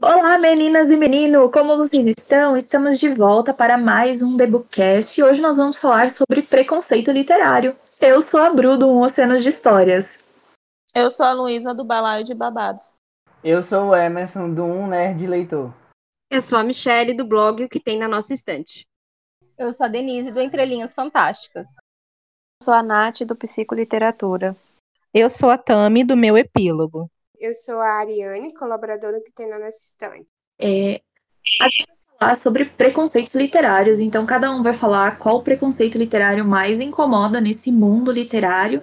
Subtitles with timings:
[0.00, 2.56] Olá, meninas e menino, como vocês estão?
[2.56, 7.76] Estamos de volta para mais um Debookcast e hoje nós vamos falar sobre preconceito literário.
[8.00, 10.20] Eu sou a Bru do Um Oceano de Histórias.
[10.94, 12.96] Eu sou a Luísa do Balaio de Babados.
[13.42, 15.74] Eu sou o Emerson do Um Nerd Leitor.
[16.30, 18.86] Eu sou a Michelle do blog O que tem na nossa estante.
[19.58, 21.66] Eu sou a Denise do Entre Linhas Fantásticas.
[22.66, 24.56] Eu sou a Nath do Psicoliteratura.
[25.14, 27.08] Eu sou a Tami do Meu Epílogo.
[27.38, 30.26] Eu sou a Ariane, colaboradora que tem na nossa estante.
[30.58, 31.00] É,
[31.60, 36.44] a gente vai falar sobre preconceitos literários, então cada um vai falar qual preconceito literário
[36.44, 38.82] mais incomoda nesse mundo literário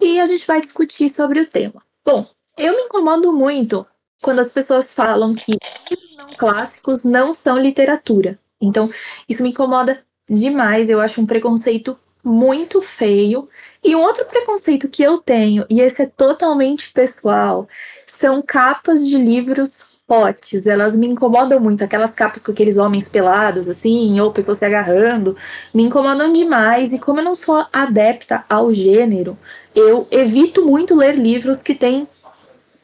[0.00, 1.82] e a gente vai discutir sobre o tema.
[2.04, 2.24] Bom,
[2.56, 3.84] eu me incomodo muito
[4.22, 5.58] quando as pessoas falam que
[5.90, 8.38] livros não clássicos não são literatura.
[8.60, 8.88] Então,
[9.28, 13.48] isso me incomoda demais, eu acho um preconceito muito feio.
[13.82, 17.68] E um outro preconceito que eu tenho, e esse é totalmente pessoal,
[18.06, 20.66] são capas de livros potes.
[20.66, 21.84] Elas me incomodam muito.
[21.84, 25.36] Aquelas capas com aqueles homens pelados, assim, ou pessoas se agarrando,
[25.72, 26.92] me incomodam demais.
[26.92, 29.36] E como eu não sou adepta ao gênero,
[29.74, 32.08] eu evito muito ler livros que têm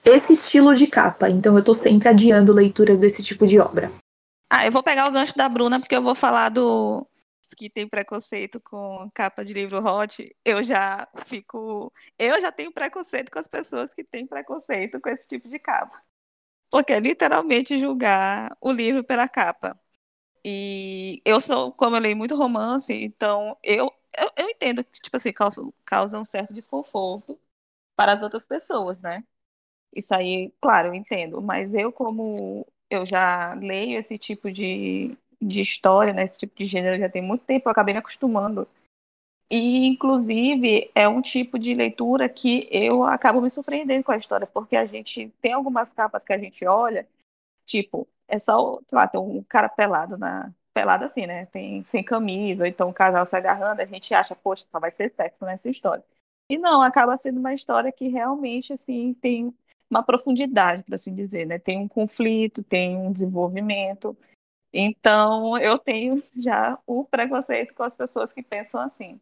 [0.05, 1.29] esse estilo de capa.
[1.29, 3.91] Então eu tô sempre adiando leituras desse tipo de obra.
[4.53, 7.07] Ah, eu vou pegar o gancho da Bruna, porque eu vou falar do
[7.51, 11.93] que tem preconceito com capa de livro hot, eu já fico.
[12.19, 16.03] Eu já tenho preconceito com as pessoas que têm preconceito com esse tipo de capa.
[16.71, 19.79] Porque é literalmente julgar o livro pela capa.
[20.45, 25.17] E eu sou, como eu leio muito romance, então eu, eu, eu entendo que, tipo
[25.17, 27.39] assim, causa, causa um certo desconforto
[27.97, 29.25] para as outras pessoas, né?
[29.95, 31.41] Isso aí, claro, eu entendo.
[31.43, 36.67] Mas eu, como eu já leio esse tipo de, de história, né, esse tipo de
[36.67, 38.69] gênero já tem muito tempo, eu acabei me acostumando.
[39.51, 44.47] E, inclusive, é um tipo de leitura que eu acabo me surpreendendo com a história,
[44.47, 47.07] porque a gente tem algumas capas que a gente olha,
[47.67, 50.53] tipo, é só, lá, tem um cara pelado na.
[50.73, 51.47] Pelado assim, né?
[51.47, 55.13] Tem sem camisa, então um casal se agarrando, a gente acha, poxa, só vai ser
[55.17, 56.05] sexo nessa história.
[56.49, 59.53] E não, acaba sendo uma história que realmente, assim, tem
[59.91, 61.59] uma profundidade, por assim dizer, né?
[61.59, 64.17] Tem um conflito, tem um desenvolvimento.
[64.73, 69.21] Então, eu tenho já o preconceito com as pessoas que pensam assim.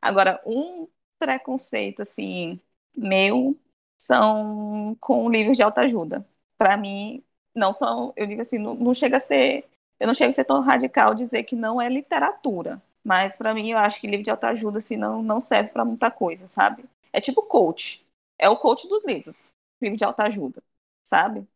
[0.00, 2.60] Agora, um preconceito, assim,
[2.96, 3.58] meu,
[4.00, 6.26] são com livros de autoajuda.
[6.58, 7.24] Para mim,
[7.54, 9.68] não são, eu digo assim, não, não, chega a ser,
[10.00, 12.82] eu não chego a ser tão radical dizer que não é literatura.
[13.04, 16.10] Mas para mim, eu acho que livro de autoajuda, assim, não, não serve para muita
[16.10, 16.84] coisa, sabe?
[17.12, 18.04] É tipo coach.
[18.38, 20.62] É o coach dos livros, livro de autoajuda,
[21.04, 21.46] sabe?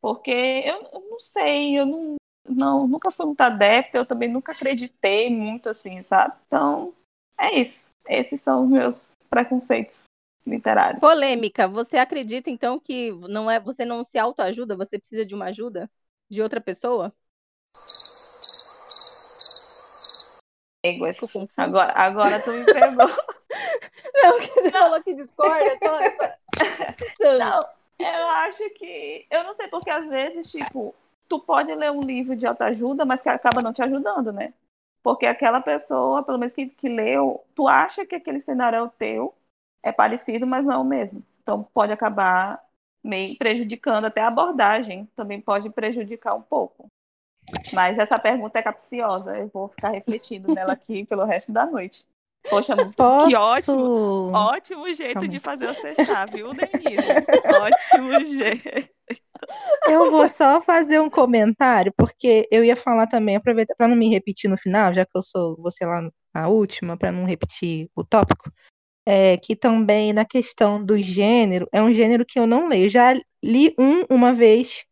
[0.00, 2.16] Porque eu, eu não sei, eu não,
[2.48, 6.34] não, nunca fui muito adepta, eu também nunca acreditei muito assim, sabe?
[6.46, 6.94] Então,
[7.38, 7.90] é isso.
[8.08, 10.04] Esses são os meus preconceitos
[10.46, 11.00] literários.
[11.00, 11.68] Polêmica.
[11.68, 15.90] Você acredita então que não é, você não se autoajuda, você precisa de uma ajuda
[16.28, 17.12] de outra pessoa?
[21.56, 23.06] Agora, agora tu me pegou.
[24.22, 27.38] não, porque você falou que discorda, só...
[27.38, 27.60] Não,
[27.98, 29.26] eu acho que.
[29.30, 30.94] Eu não sei, porque às vezes, tipo,
[31.28, 34.54] tu pode ler um livro de autoajuda, mas que acaba não te ajudando, né?
[35.02, 38.88] Porque aquela pessoa, pelo menos que, que leu, tu acha que aquele cenário é o
[38.88, 39.34] teu,
[39.82, 41.24] é parecido, mas não é o mesmo.
[41.42, 42.62] Então pode acabar
[43.02, 46.88] meio prejudicando até a abordagem, também pode prejudicar um pouco.
[47.72, 52.06] Mas essa pergunta é capciosa, eu vou ficar refletindo nela aqui pelo resto da noite.
[52.48, 53.28] Poxa, Posso...
[53.28, 55.28] que ótimo, ótimo jeito Calma.
[55.28, 56.96] de fazer você estar, viu, Denise?
[57.46, 58.90] ótimo jeito.
[59.88, 64.08] Eu vou só fazer um comentário, porque eu ia falar também, aproveitar para não me
[64.08, 68.04] repetir no final, já que eu sou você lá a última, para não repetir o
[68.04, 68.50] tópico,
[69.06, 72.90] é que também na questão do gênero, é um gênero que eu não leio.
[72.90, 74.84] Já li um uma vez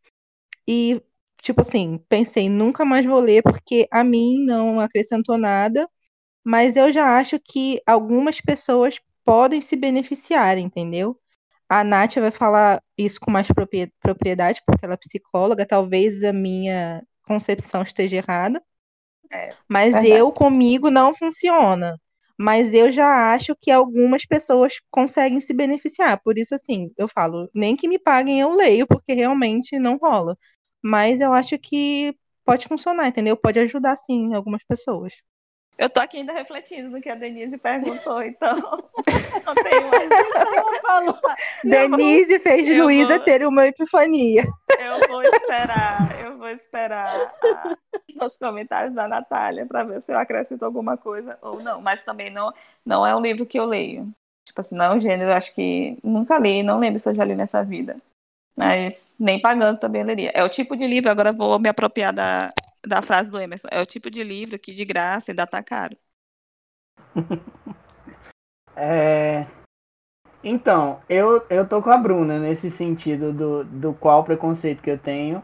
[0.67, 1.03] e,
[1.43, 5.87] tipo assim, pensei, nunca mais vou ler, porque a mim não acrescentou nada,
[6.47, 11.19] mas eu já acho que algumas pessoas podem se beneficiar, entendeu?
[11.69, 13.49] A Nath vai falar isso com mais
[14.01, 18.63] propriedade, porque ela é psicóloga, talvez a minha concepção esteja errada.
[19.29, 20.09] É, mas verdade.
[20.09, 22.01] eu comigo não funciona.
[22.39, 26.23] Mas eu já acho que algumas pessoas conseguem se beneficiar.
[26.23, 30.39] Por isso, assim, eu falo, nem que me paguem, eu leio, porque realmente não rola.
[30.81, 33.37] Mas eu acho que pode funcionar, entendeu?
[33.37, 35.13] Pode ajudar, sim, algumas pessoas.
[35.79, 38.57] Eu tô aqui ainda refletindo no que a Denise perguntou, então
[39.45, 41.19] não tenho mais falou.
[41.63, 43.25] Denise fez eu Luísa vou...
[43.25, 44.45] ter uma epifania.
[44.79, 48.25] Eu vou esperar, eu vou esperar a...
[48.25, 51.83] os comentários da Natália para ver se eu acrescento alguma coisa ou não.
[51.83, 54.09] Mas também não, não é um livro que eu leio.
[54.47, 57.25] Tipo assim, não é um gênero, acho que nunca li, não lembro se eu já
[57.25, 57.97] li nessa vida.
[58.57, 60.31] Mas nem pagando também leria.
[60.35, 62.51] É o tipo de livro, agora vou me apropriar da,
[62.87, 65.97] da frase do Emerson, é o tipo de livro que de graça ainda tá caro.
[68.79, 69.47] É...
[70.45, 74.99] Então, eu, eu tô com a Bruna nesse sentido do, do qual preconceito que eu
[74.99, 75.43] tenho.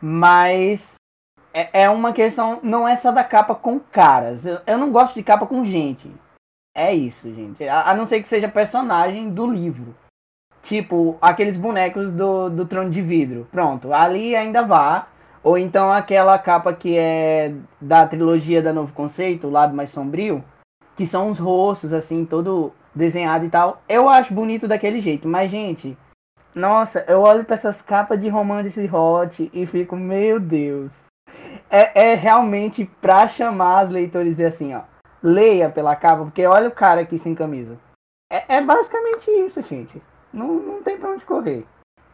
[0.00, 0.94] Mas
[1.54, 4.46] é, é uma questão, não é só da capa com caras.
[4.46, 6.10] Eu, eu não gosto de capa com gente.
[6.74, 7.68] É isso, gente.
[7.68, 9.94] A, a não ser que seja personagem do livro.
[10.62, 13.46] Tipo, aqueles bonecos do, do trono de vidro.
[13.50, 15.08] Pronto, ali ainda vá.
[15.42, 20.44] Ou então aquela capa que é da trilogia da Novo Conceito, o lado mais sombrio,
[20.96, 23.82] que são os rostos, assim, todo desenhado e tal.
[23.88, 25.96] Eu acho bonito daquele jeito, mas, gente,
[26.54, 30.92] nossa, eu olho para essas capas de romance hot e fico, meu Deus.
[31.70, 34.82] É, é realmente pra chamar os leitores e dizer assim, ó,
[35.22, 37.78] leia pela capa, porque olha o cara aqui sem camisa.
[38.30, 40.00] É, é basicamente isso, gente.
[40.32, 41.64] Não, não tem pra onde correr.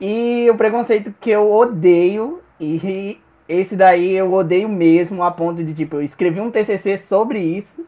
[0.00, 5.72] E o preconceito que eu odeio, e esse daí eu odeio mesmo, a ponto de,
[5.72, 7.86] tipo, eu escrevi um TCC sobre isso,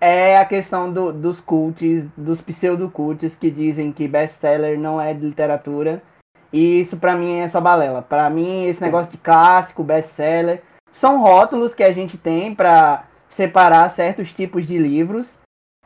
[0.00, 5.24] é a questão do, dos cults, dos pseudo-cults que dizem que best-seller não é de
[5.24, 6.02] literatura.
[6.52, 8.02] E isso pra mim é só balela.
[8.02, 10.62] Pra mim, esse negócio de clássico, best-seller,
[10.92, 15.32] são rótulos que a gente tem para separar certos tipos de livros,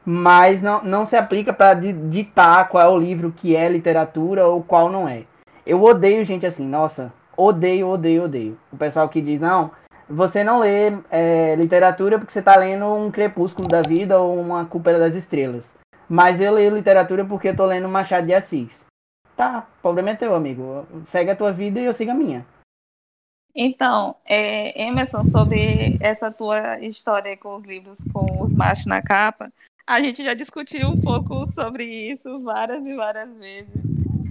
[0.05, 4.63] mas não, não se aplica para ditar qual é o livro que é literatura ou
[4.63, 5.25] qual não é.
[5.65, 8.59] Eu odeio gente assim, nossa, odeio, odeio, odeio.
[8.73, 9.71] O pessoal que diz, não,
[10.11, 14.67] você não lê é, literatura porque você está lendo um Crepúsculo da Vida ou uma
[14.67, 15.65] Culpa das Estrelas.
[16.09, 18.73] Mas eu leio literatura porque estou lendo Machado de Assis.
[19.37, 20.85] Tá, o problema é teu, amigo.
[21.07, 22.45] Segue a tua vida e eu sigo a minha.
[23.55, 29.53] Então, é, Emerson, sobre essa tua história com os livros com os machos na capa,
[29.87, 33.71] a gente já discutiu um pouco sobre isso várias e várias vezes.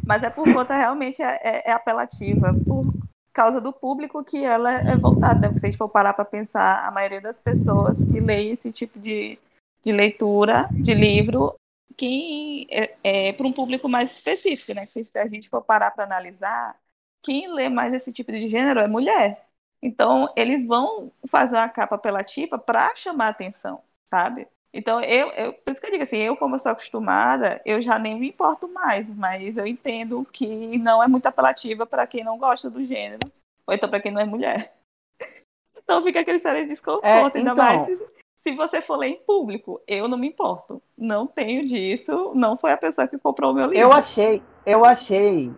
[0.06, 2.97] Mas é por conta realmente é, é apelativa, por
[3.38, 5.48] causa do público que ela é voltada.
[5.48, 5.54] Né?
[5.58, 8.98] Se a gente for parar para pensar, a maioria das pessoas que leem esse tipo
[8.98, 9.38] de,
[9.84, 11.54] de leitura, de livro,
[11.96, 14.88] que é, é para um público mais específico, né?
[14.88, 16.76] Se a gente for parar para analisar,
[17.22, 19.46] quem lê mais esse tipo de gênero é mulher.
[19.84, 24.48] Então, eles vão fazer uma capa apelativa para chamar atenção, sabe?
[24.74, 27.82] Então, eu, eu, por isso que eu digo assim, eu, como eu sou acostumada, eu
[27.82, 32.24] já nem me importo mais, mas eu entendo que não é muito apelativa para quem
[32.24, 33.32] não gosta do gênero,
[33.66, 34.74] ou então para quem não é mulher.
[35.84, 37.52] Então fica aquele sério desconforto, é, então...
[37.52, 37.98] ainda mais se,
[38.36, 39.80] se, você for ler em público.
[39.88, 40.82] Eu não me importo.
[40.98, 43.78] Não tenho disso, não foi a pessoa que comprou o meu livro.
[43.78, 45.50] Eu achei, eu achei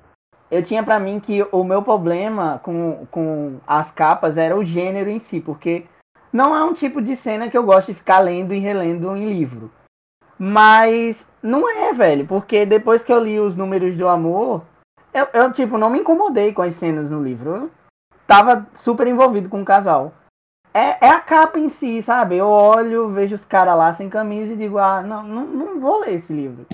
[0.51, 5.09] eu tinha para mim que o meu problema com, com as capas era o gênero
[5.09, 5.85] em si, porque
[6.31, 9.27] não é um tipo de cena que eu gosto de ficar lendo e relendo em
[9.27, 9.71] livro.
[10.37, 14.63] Mas não é, velho, porque depois que eu li os números do amor,
[15.13, 17.49] eu, eu tipo, não me incomodei com as cenas no livro.
[17.55, 17.71] Eu
[18.27, 20.13] tava super envolvido com o casal.
[20.73, 22.37] É, é a capa em si, sabe?
[22.37, 26.01] Eu olho, vejo os caras lá sem camisa e digo, ah, não, não, não vou
[26.01, 26.65] ler esse livro.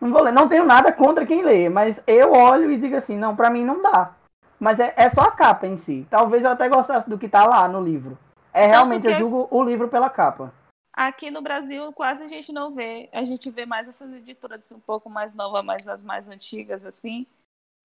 [0.00, 0.32] Não vou ler.
[0.32, 3.64] Não tenho nada contra quem lê, mas eu olho e digo assim, não, para mim
[3.64, 4.12] não dá.
[4.58, 6.06] Mas é, é só a capa em si.
[6.10, 8.16] Talvez eu até gostasse do que tá lá no livro.
[8.56, 10.52] É realmente, eu julgo o livro pela capa.
[10.90, 13.10] Aqui no Brasil quase a gente não vê.
[13.12, 16.82] A gente vê mais essas editoras assim, um pouco mais novas, mais as mais antigas,
[16.82, 17.26] assim.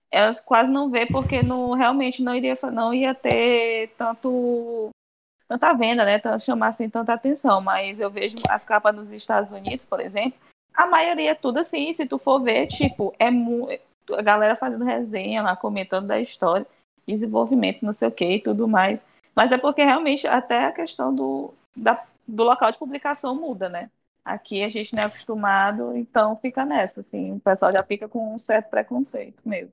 [0.09, 4.89] Elas quase não vê porque não, realmente não iria, não ia ter tanto
[5.45, 6.21] tanta venda, né?
[6.39, 7.59] Chamassem tanta atenção.
[7.59, 10.39] Mas eu vejo as capas nos Estados Unidos, por exemplo,
[10.73, 15.41] a maioria é tudo assim, se tu for ver, tipo, é a galera fazendo resenha
[15.41, 16.65] lá, comentando da história,
[17.05, 19.01] desenvolvimento, não sei o que e tudo mais.
[19.35, 23.89] Mas é porque realmente até a questão do, da, do local de publicação muda, né?
[24.23, 28.35] Aqui a gente não é acostumado, então fica nessa, assim, o pessoal já fica com
[28.35, 29.71] um certo preconceito mesmo.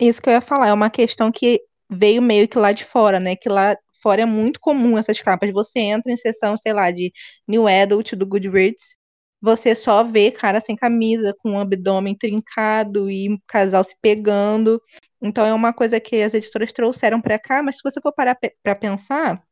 [0.00, 3.18] Isso que eu ia falar, é uma questão que veio meio que lá de fora,
[3.18, 3.36] né?
[3.36, 5.50] Que lá fora é muito comum essas capas.
[5.52, 7.12] Você entra em sessão, sei lá, de
[7.48, 8.96] New Adult do Goodreads,
[9.44, 14.80] você só vê cara sem camisa, com o abdômen trincado e casal se pegando.
[15.24, 18.38] Então é uma coisa que as editoras trouxeram para cá, mas se você for parar
[18.62, 19.42] para pensar,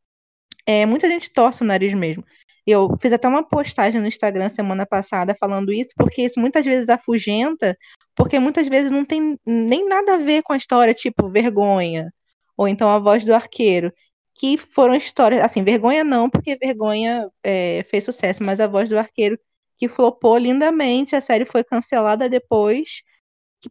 [0.66, 2.24] é, muita gente torce o nariz mesmo.
[2.66, 6.88] Eu fiz até uma postagem no Instagram semana passada falando isso, porque isso muitas vezes
[6.90, 7.76] afugenta,
[8.14, 12.12] porque muitas vezes não tem nem nada a ver com a história, tipo vergonha,
[12.56, 13.92] ou então a voz do arqueiro,
[14.34, 18.98] que foram histórias, assim, vergonha não, porque vergonha é, fez sucesso, mas a voz do
[18.98, 19.38] arqueiro
[19.78, 23.02] que flopou lindamente, a série foi cancelada depois,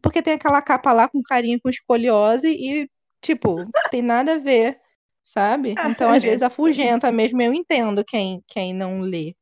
[0.00, 2.88] porque tem aquela capa lá com carinho com escoliose e,
[3.20, 3.56] tipo,
[3.90, 4.78] tem nada a ver,
[5.22, 5.74] sabe?
[5.86, 9.34] Então, às vezes, afugenta mesmo, eu entendo quem, quem não lê.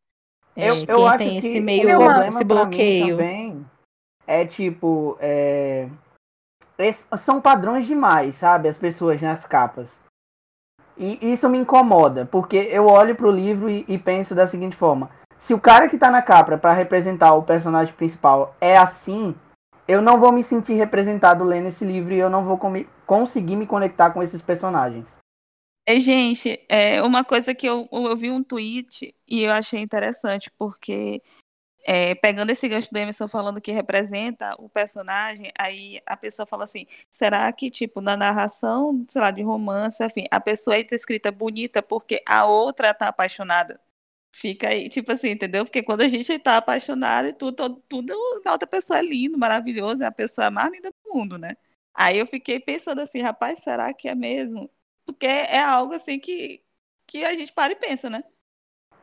[0.57, 3.17] É, eu, eu quem acho tem que esse meio esse bloqueio.
[3.17, 3.67] também
[4.27, 5.89] é tipo é,
[7.19, 8.69] são padrões demais, sabe?
[8.69, 9.91] As pessoas nas capas.
[10.97, 15.11] E isso me incomoda, porque eu olho pro livro e, e penso da seguinte forma:
[15.39, 19.35] se o cara que tá na capa para representar o personagem principal é assim,
[19.91, 22.59] eu não vou me sentir representado lendo esse livro e eu não vou
[23.07, 25.07] conseguir me conectar com esses personagens.
[25.87, 30.51] É, gente, é uma coisa que eu, eu vi um tweet e eu achei interessante,
[30.57, 31.21] porque
[31.85, 36.65] é, pegando esse gancho do Emerson falando que representa o personagem, aí a pessoa fala
[36.65, 41.33] assim, será que, tipo, na narração, sei lá, de romance, enfim, a pessoa é escrita
[41.33, 43.81] bonita porque a outra tá apaixonada?
[44.33, 45.65] Fica aí, tipo assim, entendeu?
[45.65, 50.03] Porque quando a gente tá apaixonado e tudo, tudo, na outra pessoa é lindo, maravilhoso,
[50.03, 51.55] é a pessoa mais linda do mundo, né?
[51.93, 54.71] Aí eu fiquei pensando assim, rapaz, será que é mesmo?
[55.05, 56.63] Porque é algo assim que,
[57.07, 58.23] que a gente para e pensa, né?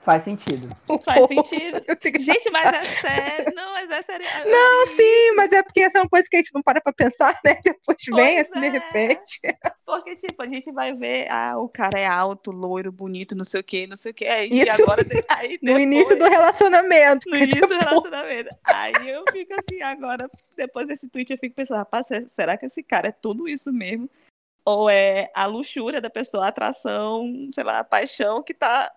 [0.04, 0.70] Faz sentido.
[1.04, 1.82] Faz sentido.
[2.20, 3.54] Gente, mas é sério.
[3.54, 4.26] Não, mas é sério.
[4.46, 6.80] Não, eu- sim, mas é porque essa é uma coisa que a gente não para
[6.80, 7.60] pra pensar, né?
[7.62, 8.70] Depois vem Pois assim, de é.
[8.70, 9.40] repente.
[9.86, 13.60] Porque, tipo, a gente vai ver, ah, o cara é alto, loiro, bonito, não sei
[13.60, 14.28] o quê, não sei o quê.
[14.28, 17.30] Aí, Isso e agora, aí No depois- início do relacionamento.
[17.30, 18.50] No início do depois- relacionamento.
[18.64, 22.66] Aí eu fico assim, agora, depois desse tweet, eu fico pensando, rapaz, se- será que
[22.66, 24.10] esse cara é tudo isso mesmo?
[24.64, 28.92] Ou é a luxúria da pessoa, a atração, sei lá, a paixão que tá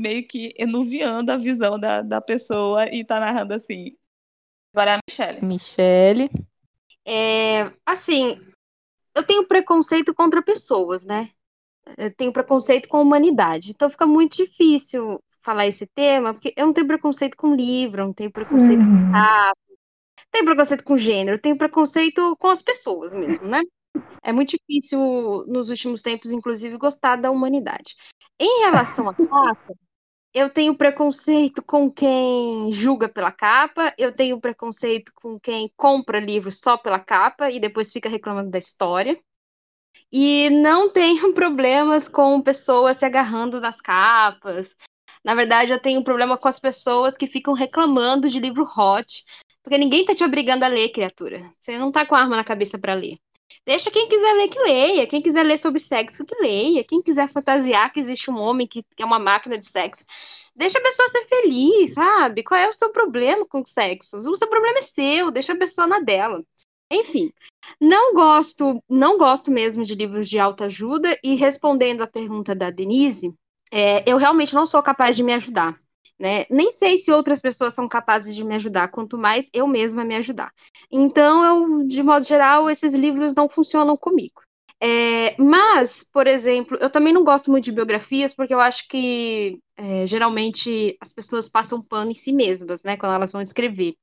[0.00, 3.94] meio que enuviando a visão da, da pessoa e tá narrando assim.
[4.72, 5.44] Agora é a Michelle.
[5.44, 6.30] Michele.
[7.06, 8.40] É, assim,
[9.14, 11.28] eu tenho preconceito contra pessoas, né?
[11.98, 13.70] Eu tenho preconceito com a humanidade.
[13.70, 18.06] Então fica muito difícil falar esse tema, porque eu não tenho preconceito com livro, eu
[18.06, 22.62] não tenho preconceito com capa, não tenho preconceito com gênero, eu tenho preconceito com as
[22.62, 23.60] pessoas mesmo, né?
[24.22, 25.00] É muito difícil,
[25.48, 27.96] nos últimos tempos, inclusive, gostar da humanidade.
[28.38, 29.74] Em relação à capa,
[30.32, 36.50] eu tenho preconceito com quem julga pela capa, eu tenho preconceito com quem compra livro
[36.50, 39.20] só pela capa e depois fica reclamando da história.
[40.12, 44.76] E não tenho problemas com pessoas se agarrando nas capas.
[45.24, 49.24] Na verdade, eu tenho problema com as pessoas que ficam reclamando de livro hot,
[49.62, 51.52] porque ninguém tá te obrigando a ler, criatura.
[51.58, 53.18] Você não tá com a arma na cabeça para ler.
[53.66, 57.28] Deixa quem quiser ler que leia, quem quiser ler sobre sexo que leia, quem quiser
[57.28, 60.04] fantasiar que existe um homem que, é uma máquina de sexo.
[60.54, 62.42] Deixa a pessoa ser feliz, sabe?
[62.42, 64.16] Qual é o seu problema com o sexo?
[64.16, 66.44] O seu problema é seu, deixa a pessoa na dela.
[66.92, 67.32] Enfim,
[67.80, 73.32] não gosto, não gosto mesmo de livros de autoajuda e respondendo a pergunta da Denise,
[73.72, 75.80] é, eu realmente não sou capaz de me ajudar.
[76.20, 76.44] Né?
[76.50, 80.14] Nem sei se outras pessoas são capazes de me ajudar, quanto mais eu mesma me
[80.16, 80.52] ajudar.
[80.92, 84.42] Então, eu, de modo geral, esses livros não funcionam comigo.
[84.82, 89.60] É, mas, por exemplo, eu também não gosto muito de biografias, porque eu acho que
[89.76, 93.94] é, geralmente as pessoas passam pano em si mesmas, né, quando elas vão escrever.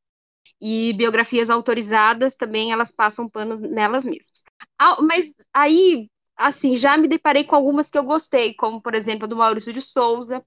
[0.62, 4.44] E biografias autorizadas também elas passam pano nelas mesmas.
[4.80, 9.26] Ah, mas aí, assim, já me deparei com algumas que eu gostei, como por exemplo
[9.26, 10.44] a do Maurício de Souza.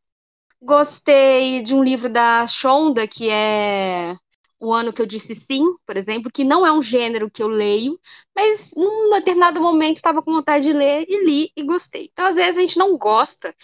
[0.63, 4.15] Gostei de um livro da Shonda, que é
[4.59, 7.49] O Ano que Eu Disse Sim, por exemplo, que não é um gênero que eu
[7.49, 7.99] leio,
[8.37, 12.11] mas num determinado momento estava com vontade de ler e li e gostei.
[12.13, 13.55] Então, às vezes, a gente não gosta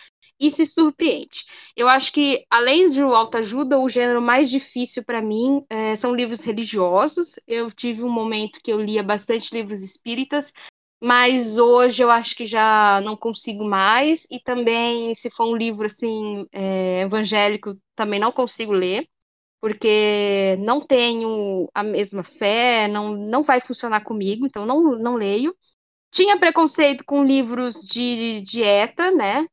[0.40, 1.44] e se surpreende.
[1.76, 6.44] Eu acho que, além de autoajuda, o gênero mais difícil para mim é, são livros
[6.44, 7.38] religiosos.
[7.46, 10.52] Eu tive um momento que eu lia bastante livros espíritas,
[11.00, 14.26] mas hoje eu acho que já não consigo mais.
[14.30, 19.08] E também, se for um livro assim é, evangélico, também não consigo ler,
[19.60, 25.54] porque não tenho a mesma fé, não, não vai funcionar comigo, então não, não leio.
[26.12, 29.46] Tinha preconceito com livros de dieta, né?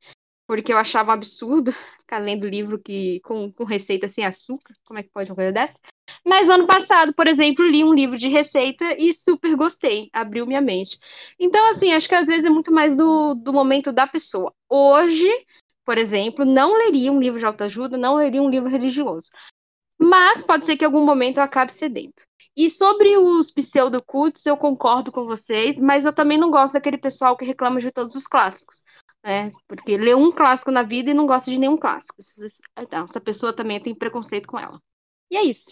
[0.48, 1.72] porque eu achava absurdo
[2.04, 4.76] ficar lendo livro que, com, com receita sem açúcar.
[4.86, 5.80] Como é que pode uma coisa dessa?
[6.26, 10.62] Mas ano passado, por exemplo, li um livro de receita e super gostei, abriu minha
[10.62, 10.98] mente.
[11.40, 14.54] Então, assim, acho que às vezes é muito mais do, do momento da pessoa.
[14.70, 15.30] Hoje,
[15.86, 19.30] por exemplo, não leria um livro de autoajuda, não leria um livro religioso.
[19.98, 22.14] Mas pode ser que em algum momento eu acabe cedendo.
[22.56, 27.36] E sobre os pseudocultos, eu concordo com vocês, mas eu também não gosto daquele pessoal
[27.36, 28.84] que reclama de todos os clássicos
[29.24, 29.52] né?
[29.68, 32.16] Porque lê um clássico na vida e não gosta de nenhum clássico.
[32.78, 34.80] Então, essa pessoa também tem preconceito com ela.
[35.32, 35.72] E é isso.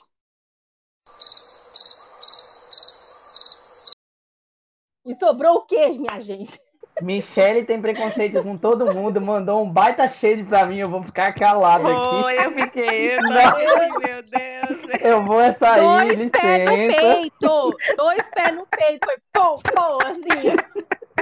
[5.05, 6.59] E sobrou o quê, minha gente?
[7.01, 11.33] Michele tem preconceito com todo mundo, mandou um baita shade pra mim, eu vou ficar
[11.33, 12.43] calado aqui.
[12.43, 15.01] Eu fiquei, eu assim, meu Deus.
[15.01, 17.01] Eu vou é sair, Dois pés no licença.
[17.01, 17.77] peito!
[17.97, 19.05] Dois pés no peito!
[19.05, 20.55] Foi pô, pô, assim.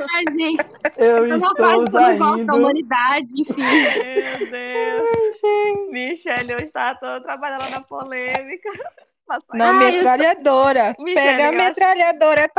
[0.01, 0.65] Ai, gente,
[0.97, 3.55] Eu é uma estou fase eu humanidade, enfim.
[3.57, 5.89] Meu Deus.
[5.91, 8.69] Michelle hoje tá toda trabalhando na polêmica.
[9.53, 10.95] Na Ah, eu metralhadora.
[10.97, 12.49] Michele, Pega a eu acho- metralhadora.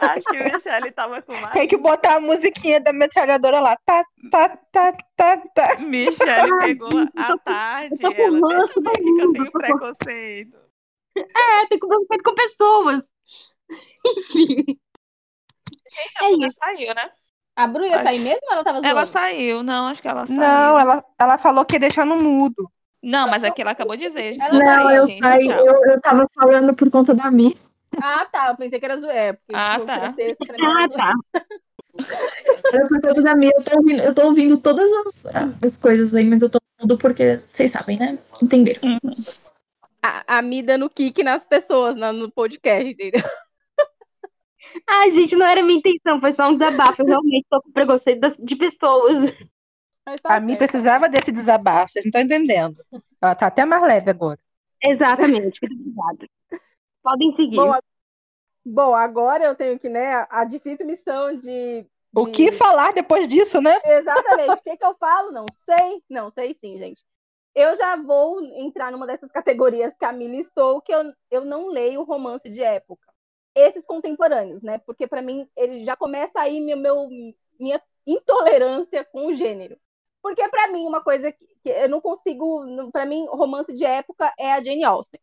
[0.00, 1.52] Acho que o Michelle tava com mais.
[1.52, 3.76] Tem que botar a musiquinha da metralhadora lá.
[3.84, 5.76] Tá, tá, tá, tá, tá.
[5.80, 7.94] Michelle pegou a tarde.
[8.02, 10.58] eu tô com Ela, deixa eu ver aqui que eu tenho eu preconceito.
[11.16, 13.04] É, tem que preocupar com pessoas.
[14.06, 14.64] Enfim.
[15.90, 16.56] Gente, a É Bruna isso.
[16.58, 17.10] saiu, né?
[17.56, 18.88] A Bru ia Acho- sair mesmo ou ela tava zoando?
[18.88, 20.38] Ela saiu, não, acho que ela saiu.
[20.38, 22.70] Não, ela, ela falou que ia deixar no mudo.
[23.02, 24.36] Não, mas aqui ela acabou de dizer.
[24.40, 27.58] Ela Não, saiu, eu gente, saí, eu, eu tava falando por conta da Mi.
[28.00, 28.48] Ah, tá.
[28.50, 29.34] Eu pensei que era zoeira.
[29.34, 30.14] porque Ah, por tá.
[30.62, 30.88] Ah, zoeira.
[30.90, 31.12] tá.
[32.72, 33.46] Era por conta da Mi.
[33.56, 35.26] Eu tô ouvindo, eu tô ouvindo todas as,
[35.62, 38.18] as coisas aí, mas eu tô tudo porque vocês sabem, né?
[38.40, 38.80] Entenderam.
[40.02, 43.20] A, a Mi dando kick nas pessoas na- no podcast, entendeu?
[44.86, 47.02] Ai, gente, não era minha intenção, foi só um desabafo.
[47.02, 49.30] Eu realmente tô com preconceito das- de pessoas.
[50.22, 52.76] Tá A mim precisava desse desabafo, vocês não estão entendendo.
[53.20, 54.38] Ela tá até mais leve agora.
[54.82, 56.28] Exatamente, obrigada.
[57.02, 57.56] Podem seguir.
[57.56, 57.82] Bom, a-
[58.64, 61.84] bom, agora eu tenho que, né, a difícil missão de.
[62.14, 63.78] O que falar depois disso, né?
[63.84, 64.54] Exatamente.
[64.54, 65.30] O que, que eu falo?
[65.30, 66.02] Não sei.
[66.08, 67.02] Não sei sim, gente.
[67.54, 71.68] Eu já vou entrar numa dessas categorias que a Mi listou, que eu, eu não
[71.68, 73.07] leio romance de época.
[73.58, 74.78] Esses contemporâneos, né?
[74.78, 77.08] Porque para mim ele já começa aí meu, meu-
[77.58, 79.76] minha intolerância com o gênero.
[80.22, 82.62] Porque para mim uma coisa que, que eu não consigo,
[82.92, 85.20] para mim romance de época é a Jane Austen.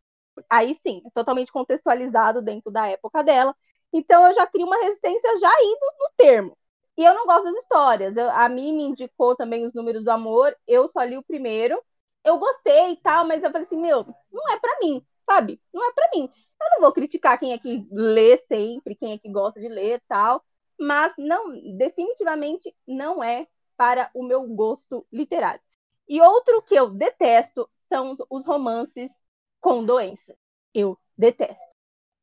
[0.49, 3.55] Aí sim, é totalmente contextualizado dentro da época dela.
[3.93, 6.57] Então eu já crio uma resistência já indo no termo.
[6.97, 8.17] E eu não gosto das histórias.
[8.17, 10.55] Eu- a Mi me indicou também os números do amor.
[10.67, 11.81] Eu só li o primeiro.
[12.23, 15.61] Eu gostei e tal, mas eu falei assim, meu, não é pra mim, sabe?
[15.73, 16.29] Não é pra mim.
[16.61, 20.01] Eu não vou criticar quem é que lê sempre, quem é que gosta de ler
[20.07, 20.43] tal,
[20.79, 23.47] mas não, definitivamente não é
[23.77, 25.61] para o meu gosto literário.
[26.07, 29.11] E outro que eu detesto são os- romances
[29.59, 30.35] com doença.
[30.73, 31.63] Eu detesto.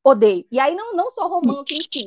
[0.05, 0.47] Odeio.
[0.51, 2.05] E aí não, não só romance em si.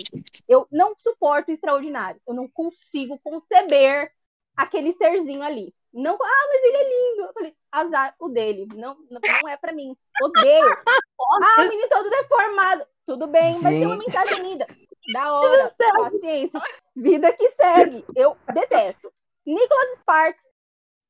[0.47, 2.21] Eu não suporto extraordinário.
[2.27, 4.11] Eu não consigo conceber
[4.55, 5.73] aquele serzinho ali.
[5.95, 7.21] Não, ah, mas ele é lindo.
[7.27, 8.67] Eu falei, azar o dele.
[8.75, 9.95] Não, não, não é pra mim.
[10.21, 10.77] Odeio.
[10.87, 12.85] Ah, o menino todo deformado.
[13.07, 14.05] Tudo bem, mas tem uma Gente.
[14.05, 14.65] mensagem linda.
[15.13, 15.75] Da hora.
[15.97, 16.59] Paciência.
[16.95, 18.03] Vida que segue.
[18.15, 19.11] Eu detesto.
[19.45, 20.43] Nicholas Sparks.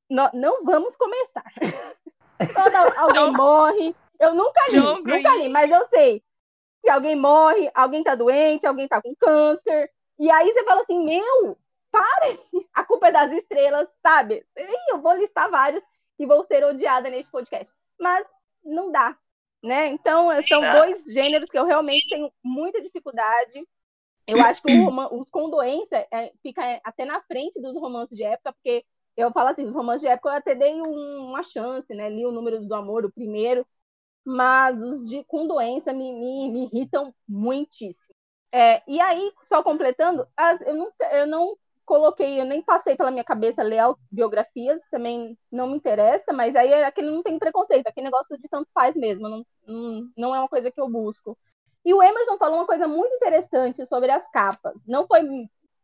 [0.09, 1.45] nó- não vamos começar.
[2.53, 3.95] Quando alguém morre.
[4.19, 6.23] Eu nunca li, John nunca li, mas eu sei.
[6.83, 9.89] Se alguém morre, alguém tá doente, alguém tá com câncer.
[10.19, 11.57] E aí você fala assim, meu,
[11.97, 12.39] pare!
[12.73, 14.45] A culpa é das estrelas, sabe?
[14.89, 15.83] Eu vou listar vários
[16.19, 17.71] e vou ser odiada neste podcast.
[17.99, 18.27] Mas
[18.63, 19.17] não dá,
[19.63, 19.87] né?
[19.87, 23.65] Então, são dois gêneros que eu realmente tenho muita dificuldade.
[24.27, 28.23] Eu acho que roman- os com doença é, fica até na frente dos romances de
[28.23, 28.83] época, porque
[29.15, 32.09] eu falo assim, os romances de época eu até dei um- uma chance, né?
[32.09, 33.65] Li o Números do Amor, o primeiro,
[34.25, 38.15] mas os de com doença me, me, me irritam muitíssimo.
[38.51, 43.11] É, e aí, só completando, as- eu, nunca, eu não coloquei, eu nem passei pela
[43.11, 47.87] minha cabeça ler biografias, também não me interessa, mas aí é aquele não tem preconceito,
[47.87, 51.37] aquele negócio de tanto faz mesmo, não, não, não é uma coisa que eu busco.
[51.85, 54.83] E o Emerson falou uma coisa muito interessante sobre as capas.
[54.87, 55.21] Não foi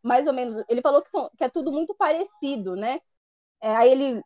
[0.02, 0.64] mais ou menos.
[0.68, 3.00] Ele falou que, que é tudo muito parecido, né?
[3.62, 4.22] É, aí ele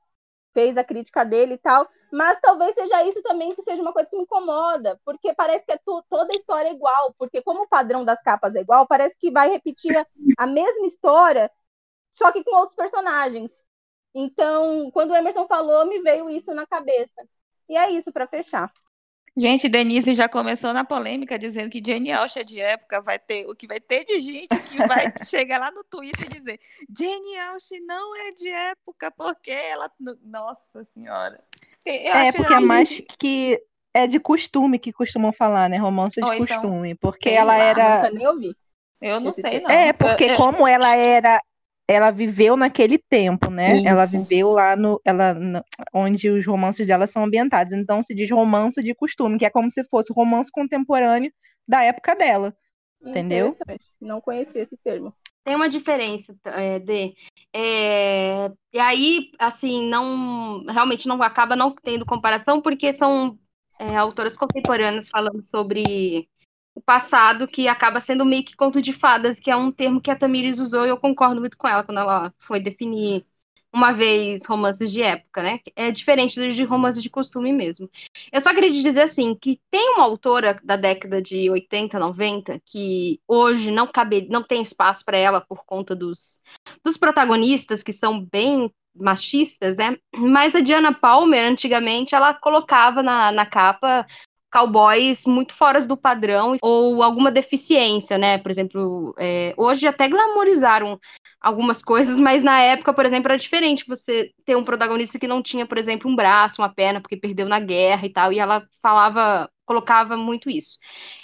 [0.55, 4.09] fez a crítica dele e tal, mas talvez seja isso também que seja uma coisa
[4.11, 7.63] que me incomoda, porque parece que é tu- toda a história é igual, porque como
[7.65, 10.07] o padrão das capas é igual, parece que vai repetir a,
[10.39, 11.51] a mesma história,
[12.17, 13.53] só que com outros personagens.
[14.15, 17.23] Então, quando o Emerson falou, me veio isso na cabeça.
[17.69, 18.73] E é isso para fechar.
[19.37, 23.47] Gente, Denise já começou na polêmica dizendo que Jane Austen é de época, vai ter
[23.47, 26.59] o que vai ter de gente que vai chegar lá no Twitter e dizer
[26.99, 29.91] Jane Austen não é de época, porque ela.
[30.23, 31.39] Nossa Senhora.
[31.85, 35.77] Eu É, porque é mais gente- que é de costume que costumam falar, né?
[35.77, 36.95] Romance de Ou então, costume.
[36.95, 37.97] Porque sei ela lá, era.
[37.97, 38.57] Nunca nem ouvi.
[39.03, 39.71] Eu não Esse sei, não.
[39.71, 41.39] É, porque Eu- eu- como ela era.
[41.89, 43.81] Ela viveu naquele tempo, né?
[43.85, 44.13] Ela Isso.
[44.13, 47.73] viveu lá no, ela, no- onde os romances dela são ambientados.
[47.73, 51.33] Então se diz romance de costume, que é como se fosse romance contemporâneo
[51.67, 52.57] da época dela.
[53.05, 53.57] Entendeu?
[54.01, 55.15] Não conhecia esse termo.
[55.45, 57.15] Tem uma diferença, é, de
[57.53, 63.39] é, e aí, assim, não realmente não acaba não tendo comparação, porque são
[63.79, 66.29] é, autoras contemporâneas falando sobre
[66.77, 70.11] o passado, que acaba sendo meio que conto de fadas, que é um termo que
[70.11, 73.25] a Tamires usou e eu concordo muito com ela quando ela foi definir
[73.73, 75.61] uma vez romances de época, né?
[75.75, 77.89] É diferente de romances de costume mesmo.
[78.31, 83.21] Eu só queria dizer assim que tem uma autora da década de 80, 90 que
[83.27, 86.43] hoje não cabe, não tem espaço para ela por conta dos,
[86.85, 89.97] dos protagonistas que são bem machistas, né?
[90.15, 94.07] Mas a Diana Palmer, antigamente, ela colocava na, na capa
[94.57, 98.39] cowboys muito fora do padrão ou alguma deficiência, né?
[98.39, 100.99] Por exemplo, é, hoje até glamorizaram
[101.39, 105.43] algumas coisas, mas na época, por exemplo, era diferente você ter um protagonista que não
[105.43, 108.67] tinha, por exemplo, um braço, uma perna, porque perdeu na guerra e tal, e ela
[108.81, 110.79] falava, colocava muito isso.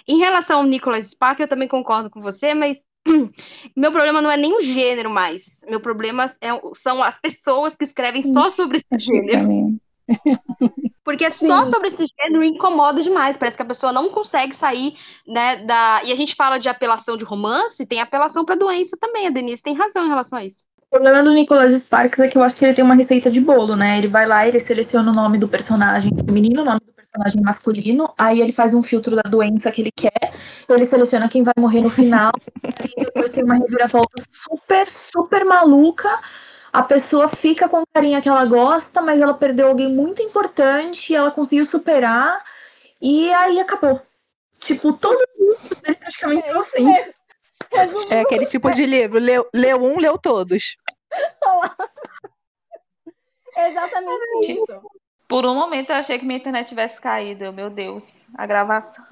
[0.06, 2.84] Em relação ao Nicholas Spark, eu também concordo com você, mas
[3.74, 5.64] meu problema não é nem o gênero mais.
[5.66, 9.80] Meu problema é, são as pessoas que escrevem só sobre esse gênero.
[11.04, 11.48] Porque Sim.
[11.48, 13.36] só sobre esse gênero incomoda demais.
[13.36, 14.94] Parece que a pessoa não consegue sair,
[15.26, 16.02] né, da.
[16.04, 19.26] E a gente fala de apelação de romance, tem apelação para doença também.
[19.26, 20.64] A Denise tem razão em relação a isso.
[20.92, 23.40] O problema do Nicholas Sparks é que eu acho que ele tem uma receita de
[23.40, 23.96] bolo, né?
[23.96, 28.12] Ele vai lá, ele seleciona o nome do personagem feminino, o nome do personagem masculino,
[28.18, 30.34] aí ele faz um filtro da doença que ele quer,
[30.68, 32.30] ele seleciona quem vai morrer no final,
[32.84, 36.20] e depois tem uma reviravolta super, super maluca
[36.72, 41.14] a pessoa fica com o carinha que ela gosta, mas ela perdeu alguém muito importante,
[41.14, 42.42] ela conseguiu superar,
[43.00, 44.00] e aí acabou.
[44.58, 46.86] Tipo, todos os livros dele praticamente são assim.
[48.10, 50.76] É aquele tipo de livro, leu, leu um, leu todos.
[53.54, 54.66] Exatamente isso.
[55.28, 57.52] Por um momento eu achei que minha internet tivesse caído.
[57.52, 59.04] Meu Deus, a gravação.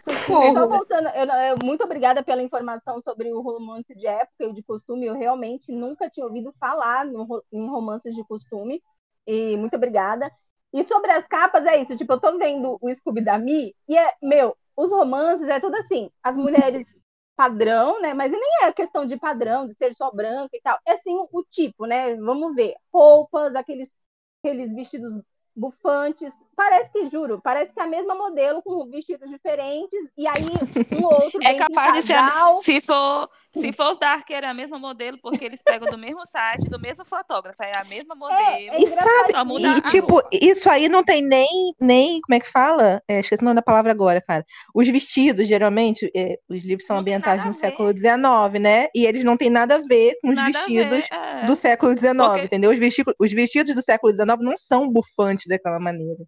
[0.00, 4.62] Só voltando, eu, eu, muito obrigada pela informação sobre o romance de época e de
[4.62, 5.06] costume.
[5.06, 8.82] Eu realmente nunca tinha ouvido falar no, em romances de costume.
[9.26, 10.30] E muito obrigada.
[10.72, 11.96] E sobre as capas, é isso.
[11.96, 15.76] Tipo, eu tô vendo o Scooby da Mi e é, meu, os romances é tudo
[15.76, 16.10] assim.
[16.22, 16.98] As mulheres
[17.36, 18.14] padrão, né?
[18.14, 20.78] Mas nem é questão de padrão, de ser só branca e tal.
[20.86, 22.14] É assim o tipo, né?
[22.16, 22.74] Vamos ver.
[22.92, 23.96] Roupas, aqueles,
[24.42, 25.14] aqueles vestidos
[25.60, 26.32] bufantes.
[26.56, 30.44] Parece que, juro, parece que é a mesma modelo com vestidos diferentes, e aí
[30.92, 31.40] um outro.
[31.50, 32.16] É capaz de ser.
[32.62, 36.26] Se for, se for os Dark, era a mesma modelo, porque eles pegam do mesmo
[36.26, 38.40] site, do mesmo fotógrafo, é a mesma modelo.
[38.40, 42.20] É, é e sabe, e, tipo, isso aí não tem nem, nem.
[42.20, 43.02] Como é que fala?
[43.08, 44.44] É, esqueci o nome da palavra agora, cara.
[44.74, 48.88] Os vestidos, geralmente, é, os livros são não ambientados no século XIX, né?
[48.94, 51.46] E eles não têm nada a ver com os nada vestidos ver, é.
[51.46, 52.44] do século XIX, porque...
[52.44, 52.70] entendeu?
[52.70, 56.24] Os, vesti os vestidos do século XIX não são bufantes daquela maneira.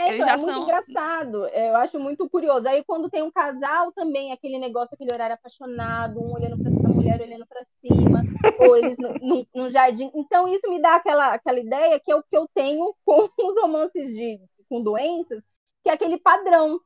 [0.00, 0.62] É, então, é muito são...
[0.62, 1.46] engraçado.
[1.48, 2.66] Eu acho muito curioso.
[2.68, 6.94] Aí quando tem um casal também, aquele negócio, aquele horário apaixonado, um olhando para a
[6.94, 8.22] mulher olhando para cima,
[8.58, 8.96] ou eles
[9.54, 10.10] no, jardim.
[10.14, 13.60] Então isso me dá aquela, aquela ideia que é o que eu tenho com os
[13.60, 15.42] romances de com doenças,
[15.82, 16.78] que é aquele padrão,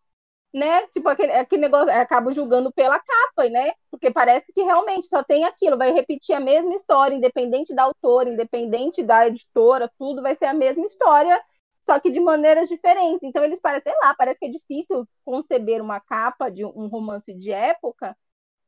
[0.52, 0.86] né?
[0.88, 3.72] Tipo aquele, aquele negócio, acabo julgando pela capa, né?
[3.90, 8.30] Porque parece que realmente só tem aquilo, vai repetir a mesma história, independente da autora,
[8.30, 11.38] independente da editora, tudo vai ser a mesma história
[11.84, 13.22] só que de maneiras diferentes.
[13.22, 17.32] Então eles parecem, sei lá, parece que é difícil conceber uma capa de um romance
[17.34, 18.16] de época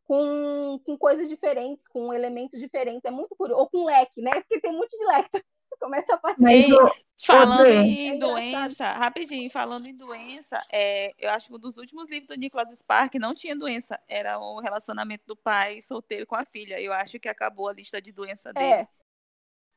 [0.05, 3.05] com, com coisas diferentes, com elementos diferentes.
[3.05, 3.61] É muito curioso.
[3.61, 4.31] Ou com leque, né?
[4.33, 5.31] Porque tem um monte de leque.
[5.81, 6.75] Começa a aparecer.
[7.21, 12.09] falando em é doença, rapidinho, falando em doença, é, eu acho que um dos últimos
[12.09, 16.47] livros do Nicholas Spark não tinha doença, era o relacionamento do pai solteiro com a
[16.47, 16.81] filha.
[16.81, 18.67] Eu acho que acabou a lista de doença dele.
[18.67, 18.89] É,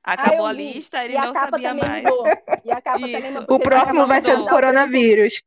[0.03, 2.03] Acabou a lista, ele não sabia mais.
[3.47, 5.43] o próximo vai ser do coronavírus.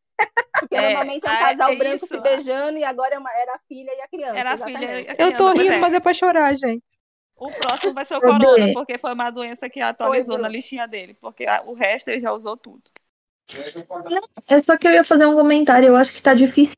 [0.60, 2.06] Porque é, normalmente é um casal é branco isso.
[2.06, 4.38] se beijando e agora é uma, era a filha e a criança.
[4.38, 5.16] Era a filha e a criança.
[5.18, 5.78] Eu tô rindo, é.
[5.78, 6.84] mas é pra chorar, gente.
[7.36, 11.16] O próximo vai ser o corona, porque foi uma doença que atualizou na listinha dele,
[11.20, 12.82] porque o resto ele já usou tudo.
[14.46, 16.76] É só que eu ia fazer um comentário, eu acho que tá difícil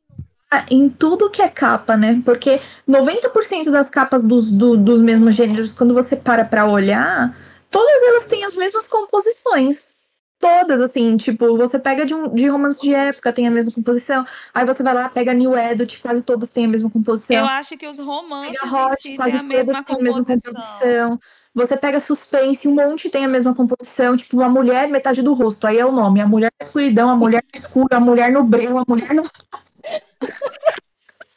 [0.70, 2.22] em tudo que é capa, né?
[2.24, 7.36] Porque 90% das capas dos, do, dos mesmos gêneros, quando você para pra olhar,
[7.74, 9.96] todas elas têm as mesmas composições.
[10.38, 14.24] Todas, assim, tipo, você pega de, um, de romance de época, tem a mesma composição.
[14.52, 17.36] Aí você vai lá, pega New Edit, quase todas têm a mesma composição.
[17.36, 21.20] Eu acho que os romances pega Hot, si quase a mesma têm a mesma composição.
[21.52, 25.66] Você pega suspense, um monte tem a mesma composição, tipo, a mulher, metade do rosto,
[25.66, 26.20] aí é o nome.
[26.20, 29.28] A mulher na escuridão, a mulher no escuro, a mulher no breu, a mulher no.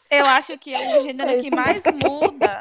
[0.10, 2.60] Eu acho que é o gênero que mais muda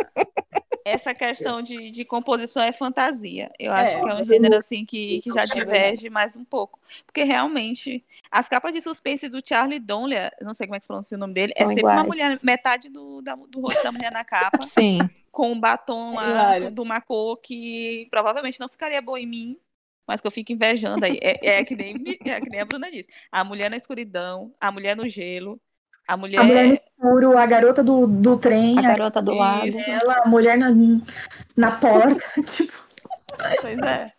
[0.87, 3.51] essa questão de, de composição é fantasia.
[3.59, 6.79] Eu acho é, que é um gênero assim que, que já diverge mais um pouco.
[7.05, 10.89] Porque realmente, as capas de suspense do Charlie Donley, não sei como é que se
[10.89, 11.99] pronuncia o nome dele, é São é sempre iguais.
[11.99, 14.63] uma mulher, metade do, da, do rosto da mulher na capa.
[14.63, 15.01] Sim.
[15.33, 19.59] Com um batom lá é de uma cor que provavelmente não ficaria boa em mim,
[20.07, 21.19] mas que eu fico invejando aí.
[21.21, 23.09] É, é, que nem, é que nem a Bruna disse.
[23.33, 25.61] A mulher na escuridão, a mulher no gelo,
[26.07, 26.41] a mulher...
[26.41, 28.79] a mulher no escuro, a garota do, do trem.
[28.79, 29.67] A garota do lado.
[29.87, 30.69] Ela, a mulher na,
[31.57, 32.25] na porta.
[32.43, 32.73] tipo...
[33.61, 34.13] Pois é.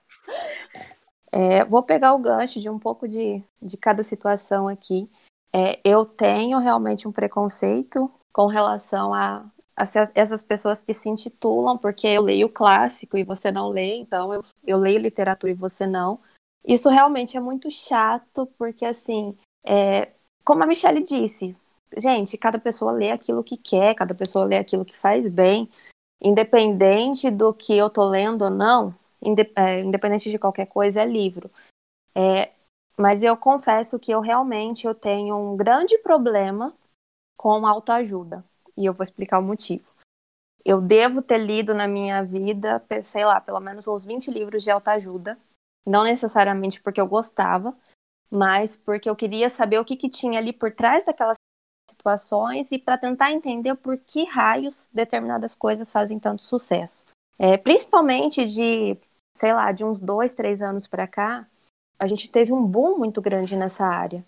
[1.32, 5.10] É, vou pegar o gancho de um pouco de, de cada situação aqui.
[5.54, 9.46] É, eu tenho realmente um preconceito com relação a,
[9.76, 14.34] a essas pessoas que se intitulam, porque eu leio clássico e você não lê, então
[14.34, 16.20] eu, eu leio literatura e você não.
[16.66, 20.10] Isso realmente é muito chato, porque assim, é,
[20.44, 21.56] como a Michelle disse,
[21.96, 25.70] gente, cada pessoa lê aquilo que quer, cada pessoa lê aquilo que faz bem,
[26.22, 28.96] independente do que eu tô lendo ou não,
[29.56, 31.52] é, independente de qualquer coisa, é livro.
[32.16, 32.52] É,
[32.98, 36.74] mas eu confesso que eu realmente eu tenho um grande problema
[37.38, 38.44] com autoajuda.
[38.76, 39.90] E eu vou explicar o motivo.
[40.66, 44.72] Eu devo ter lido na minha vida, sei lá, pelo menos uns 20 livros de
[44.72, 45.38] autoajuda.
[45.86, 47.76] Não necessariamente porque eu gostava,
[48.30, 51.38] mas porque eu queria saber o que, que tinha ali por trás daquelas
[51.98, 57.06] situações e para tentar entender por que raios determinadas coisas fazem tanto sucesso.
[57.40, 58.98] É, principalmente de,
[59.36, 61.48] sei lá, de uns dois, três anos para cá,
[62.00, 64.24] a gente teve um boom muito grande nessa área.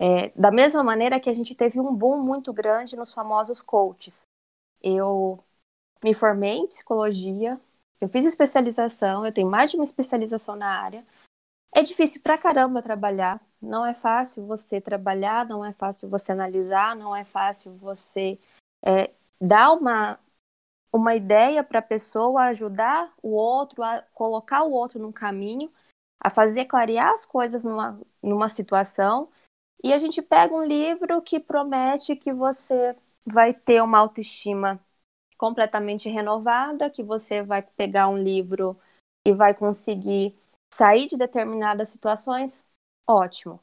[0.00, 4.22] É, da mesma maneira que a gente teve um boom muito grande nos famosos coaches.
[4.82, 5.38] Eu
[6.02, 7.60] me formei em psicologia,
[8.00, 11.06] eu fiz especialização, eu tenho mais de uma especialização na área.
[11.74, 16.94] É difícil pra caramba trabalhar, não é fácil você trabalhar, não é fácil você analisar,
[16.94, 18.38] não é fácil você
[18.84, 20.18] é, dar uma,
[20.92, 25.72] uma ideia para a pessoa, ajudar o outro, a colocar o outro num caminho,
[26.20, 29.30] a fazer clarear as coisas numa, numa situação.
[29.82, 34.80] E a gente pega um livro que promete que você vai ter uma autoestima
[35.38, 38.78] completamente renovada, que você vai pegar um livro
[39.26, 40.36] e vai conseguir
[40.72, 42.64] sair de determinadas situações
[43.06, 43.60] ótimo.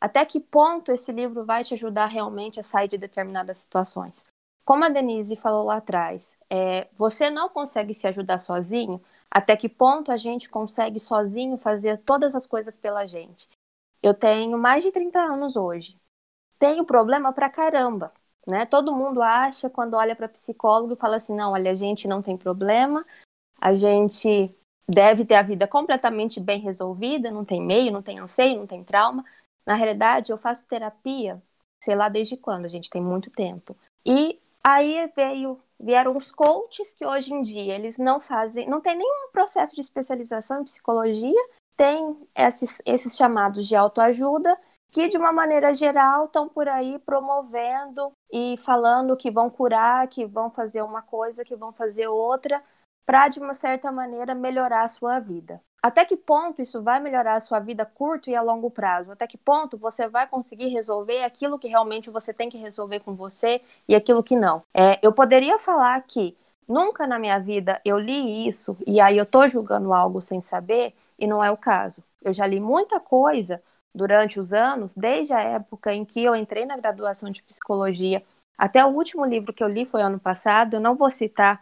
[0.00, 4.24] Até que ponto esse livro vai te ajudar realmente a sair de determinadas situações?
[4.64, 9.02] Como a Denise falou lá atrás, é, você não consegue se ajudar sozinho.
[9.30, 13.48] Até que ponto a gente consegue sozinho fazer todas as coisas pela gente?
[14.00, 15.98] Eu tenho mais de 30 anos hoje.
[16.58, 18.12] Tenho problema pra caramba,
[18.46, 18.66] né?
[18.66, 22.22] Todo mundo acha quando olha para psicólogo e fala assim: "Não, olha, a gente não
[22.22, 23.04] tem problema.
[23.60, 24.54] A gente
[24.88, 28.82] deve ter a vida completamente bem resolvida, não tem meio, não tem anseio, não tem
[28.84, 29.24] trauma.
[29.66, 31.40] Na realidade, eu faço terapia,
[31.82, 33.76] sei lá desde quando, a gente tem muito tempo.
[34.04, 38.96] E aí veio vieram os coaches que hoje em dia eles não fazem, não tem
[38.96, 44.56] nenhum processo de especialização em psicologia, tem esses, esses chamados de autoajuda
[44.92, 50.24] que de uma maneira geral estão por aí promovendo e falando que vão curar, que
[50.26, 52.62] vão fazer uma coisa, que vão fazer outra,
[53.06, 55.60] para, de uma certa maneira, melhorar a sua vida.
[55.82, 59.10] Até que ponto isso vai melhorar a sua vida a curto e a longo prazo?
[59.10, 63.16] Até que ponto você vai conseguir resolver aquilo que realmente você tem que resolver com
[63.16, 64.62] você e aquilo que não?
[64.72, 66.36] É, eu poderia falar que
[66.68, 70.94] nunca na minha vida eu li isso e aí eu tô julgando algo sem saber
[71.18, 72.04] e não é o caso.
[72.22, 73.60] Eu já li muita coisa
[73.92, 78.22] durante os anos, desde a época em que eu entrei na graduação de psicologia
[78.56, 80.74] até o último livro que eu li foi ano passado.
[80.74, 81.60] Eu não vou citar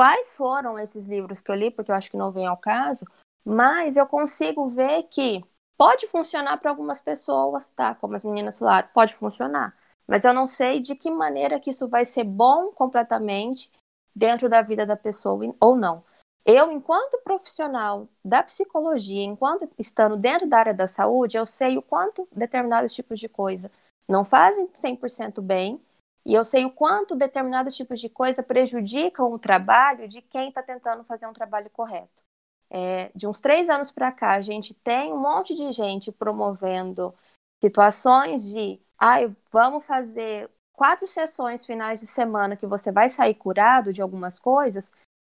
[0.00, 3.04] quais foram esses livros que eu li, porque eu acho que não vem ao caso,
[3.44, 5.44] mas eu consigo ver que
[5.76, 7.94] pode funcionar para algumas pessoas, tá?
[7.96, 9.76] Como as meninas falaram, pode funcionar.
[10.08, 13.70] Mas eu não sei de que maneira que isso vai ser bom completamente
[14.16, 16.02] dentro da vida da pessoa ou não.
[16.46, 21.82] Eu, enquanto profissional da psicologia, enquanto estando dentro da área da saúde, eu sei o
[21.82, 23.70] quanto determinados tipos de coisa
[24.08, 25.78] não fazem 100% bem
[26.24, 30.62] e eu sei o quanto determinados tipos de coisa prejudicam o trabalho de quem está
[30.62, 32.22] tentando fazer um trabalho correto.
[32.68, 37.14] É, de uns três anos para cá, a gente tem um monte de gente promovendo
[37.62, 39.18] situações de, ah,
[39.50, 44.92] vamos fazer quatro sessões finais de semana que você vai sair curado de algumas coisas.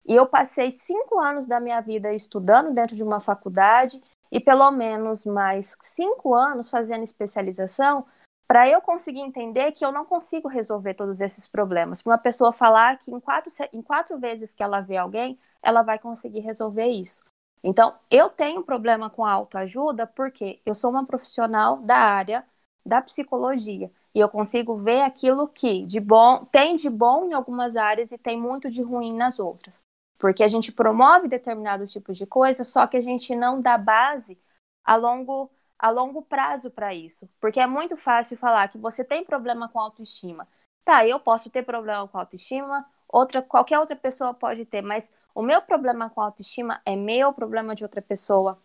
[0.07, 4.71] E eu passei cinco anos da minha vida estudando dentro de uma faculdade e pelo
[4.71, 8.05] menos mais cinco anos fazendo especialização
[8.47, 12.01] para eu conseguir entender que eu não consigo resolver todos esses problemas.
[12.01, 15.81] Para uma pessoa falar que em quatro, em quatro vezes que ela vê alguém, ela
[15.81, 17.23] vai conseguir resolver isso.
[17.63, 22.45] Então, eu tenho problema com a autoajuda porque eu sou uma profissional da área
[22.85, 27.75] da psicologia e eu consigo ver aquilo que de bom tem de bom em algumas
[27.75, 29.81] áreas e tem muito de ruim nas outras.
[30.19, 34.39] Porque a gente promove determinados tipos de coisa, só que a gente não dá base
[34.83, 37.29] a longo a longo prazo para isso.
[37.39, 40.47] Porque é muito fácil falar que você tem problema com autoestima.
[40.83, 45.41] Tá, eu posso ter problema com autoestima, outra, qualquer outra pessoa pode ter, mas o
[45.41, 48.61] meu problema com autoestima é meu, problema de outra pessoa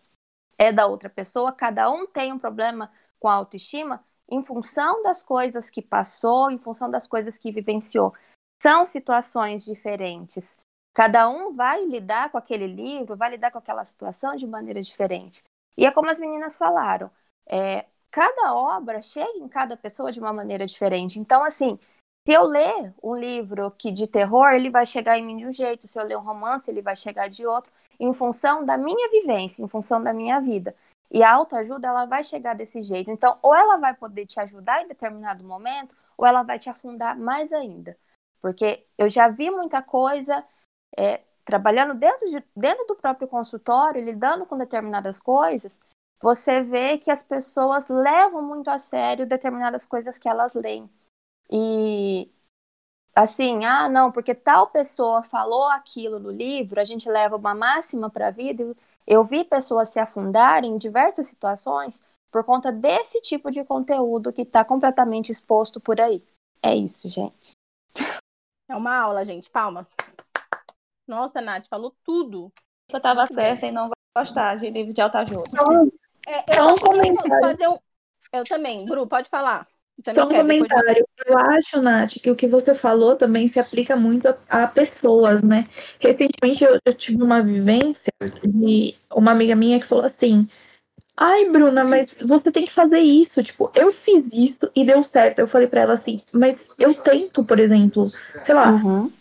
[0.57, 5.69] é da outra pessoa, cada um tem um problema com autoestima em função das coisas
[5.69, 8.13] que passou, em função das coisas que vivenciou.
[8.61, 10.55] São situações diferentes.
[10.93, 15.41] Cada um vai lidar com aquele livro, vai lidar com aquela situação de maneira diferente.
[15.77, 17.09] E é como as meninas falaram,
[17.47, 21.19] é, cada obra chega em cada pessoa de uma maneira diferente.
[21.19, 21.79] Então, assim,
[22.27, 25.51] se eu ler um livro que de terror, ele vai chegar em mim de um
[25.51, 25.87] jeito.
[25.87, 29.63] Se eu ler um romance, ele vai chegar de outro, em função da minha vivência,
[29.63, 30.75] em função da minha vida.
[31.09, 33.09] E a autoajuda, ela vai chegar desse jeito.
[33.09, 37.17] Então, ou ela vai poder te ajudar em determinado momento, ou ela vai te afundar
[37.17, 37.97] mais ainda.
[38.41, 40.45] Porque eu já vi muita coisa
[40.97, 45.77] é, trabalhando dentro, de, dentro do próprio consultório, lidando com determinadas coisas,
[46.21, 50.89] você vê que as pessoas levam muito a sério determinadas coisas que elas leem.
[51.49, 52.31] E
[53.15, 58.09] assim, ah, não, porque tal pessoa falou aquilo no livro, a gente leva uma máxima
[58.09, 58.75] para a vida.
[59.05, 62.01] Eu vi pessoas se afundarem em diversas situações
[62.31, 66.23] por conta desse tipo de conteúdo que está completamente exposto por aí.
[66.63, 67.53] É isso, gente.
[68.69, 69.49] É uma aula, gente.
[69.49, 69.93] Palmas.
[71.11, 72.53] Nossa, Nath, falou tudo.
[72.89, 75.43] Eu estava certa em não gostar de livro de autoajuda.
[76.25, 77.77] É, eu só um fazer um...
[78.31, 78.85] Eu também.
[78.85, 79.67] Bru, pode falar.
[80.05, 81.05] Só um comentário.
[81.25, 85.43] Eu acho, Nath, que o que você falou também se aplica muito a, a pessoas,
[85.43, 85.67] né?
[85.99, 90.47] Recentemente eu, eu, tive uma vivência de uma amiga minha que falou assim:
[91.17, 93.43] Ai, Bruna, mas você tem que fazer isso.
[93.43, 95.39] Tipo, eu fiz isso e deu certo.
[95.39, 98.07] Eu falei para ela assim, mas eu tento, por exemplo,
[98.43, 99.11] sei lá, uhum.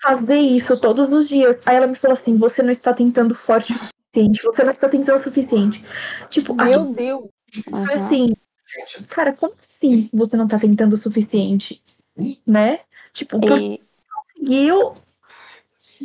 [0.00, 1.60] Fazer isso todos os dias.
[1.66, 4.88] Aí ela me falou assim: você não está tentando forte o suficiente, você não está
[4.88, 5.84] tentando o suficiente.
[6.30, 7.24] Tipo, meu ai, Deus.
[7.68, 8.32] Foi assim,
[9.08, 11.82] cara, como assim você não tá tentando o suficiente?
[12.46, 12.80] Né?
[13.12, 13.80] Tipo, e...
[14.14, 14.94] conseguiu.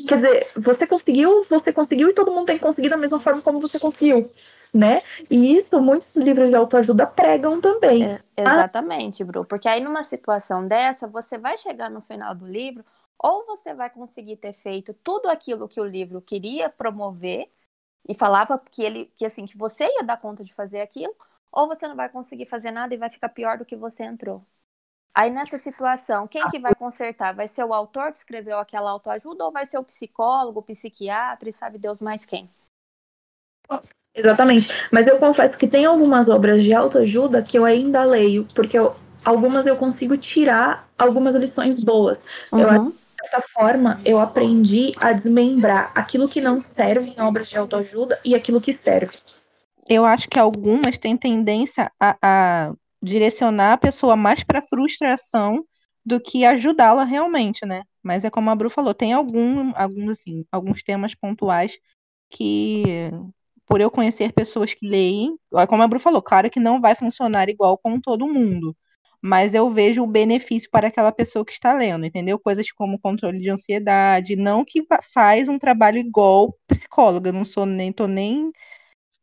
[0.07, 3.41] Quer dizer, você conseguiu, você conseguiu e todo mundo tem que conseguir da mesma forma
[3.41, 4.29] como você conseguiu,
[4.71, 5.01] né?
[5.27, 8.03] E isso muitos livros de autoajuda pregam também.
[8.03, 12.85] É, exatamente, Bru, porque aí numa situação dessa, você vai chegar no final do livro,
[13.19, 17.49] ou você vai conseguir ter feito tudo aquilo que o livro queria promover
[18.07, 21.15] e falava que ele que assim que você ia dar conta de fazer aquilo,
[21.51, 24.45] ou você não vai conseguir fazer nada e vai ficar pior do que você entrou.
[25.13, 27.33] Aí nessa situação, quem que vai consertar?
[27.33, 31.49] Vai ser o autor que escreveu aquela autoajuda ou vai ser o psicólogo, o psiquiatra
[31.49, 32.49] e sabe Deus mais quem?
[34.13, 34.67] Exatamente.
[34.91, 38.95] Mas eu confesso que tem algumas obras de autoajuda que eu ainda leio, porque eu,
[39.23, 42.23] algumas eu consigo tirar algumas lições boas.
[42.51, 42.59] Uhum.
[42.59, 42.93] Eu,
[43.29, 48.35] certa forma, eu aprendi a desmembrar aquilo que não serve em obras de autoajuda e
[48.35, 49.11] aquilo que serve
[49.89, 55.65] eu acho que algumas têm tendência a, a direcionar a pessoa mais para frustração
[56.05, 57.83] do que ajudá-la realmente, né?
[58.03, 61.77] Mas é como a Bru falou, tem algum, alguns, assim, alguns temas pontuais
[62.29, 63.11] que,
[63.65, 65.37] por eu conhecer pessoas que leem,
[65.67, 68.75] como a Bru falou, claro que não vai funcionar igual com todo mundo,
[69.27, 72.39] mas eu vejo o benefício para aquela pessoa que está lendo, entendeu?
[72.39, 77.91] Coisas como controle de ansiedade, não que faz um trabalho igual psicóloga, não sou nem
[77.91, 78.51] tô nem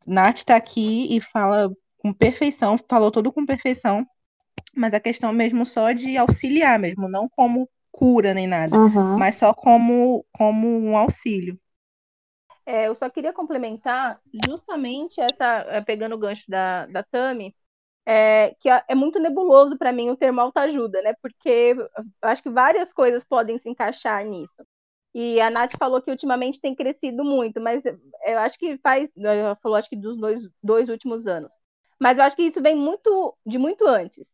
[0.07, 4.07] Nath está aqui e fala com perfeição, falou tudo com perfeição,
[4.77, 9.17] mas a questão mesmo só de auxiliar mesmo, não como cura nem nada, uhum.
[9.17, 11.59] mas só como, como um auxílio.
[12.67, 17.55] É, eu só queria complementar justamente essa, é, pegando o gancho da, da Tami,
[18.07, 21.14] é, que é muito nebuloso para mim o termo autoajuda, né?
[21.23, 24.64] Porque eu acho que várias coisas podem se encaixar nisso.
[25.14, 29.11] E a Nath falou que ultimamente tem crescido muito, mas eu acho que faz.
[29.17, 31.53] Ela falou, acho que dos dois, dois últimos anos.
[32.01, 34.29] Mas eu acho que isso vem muito de muito antes.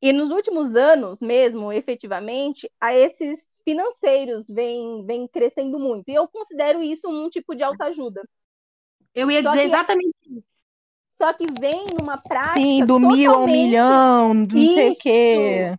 [0.00, 6.10] E nos últimos anos, mesmo, efetivamente, a esses financeiros vem, vem crescendo muito.
[6.10, 8.22] E eu considero isso um tipo de autoajuda.
[9.14, 10.55] Eu ia Só dizer que, exatamente isso.
[11.16, 12.60] Só que vem numa prática.
[12.60, 15.76] Sim, do mil ao milhão, não sei o quê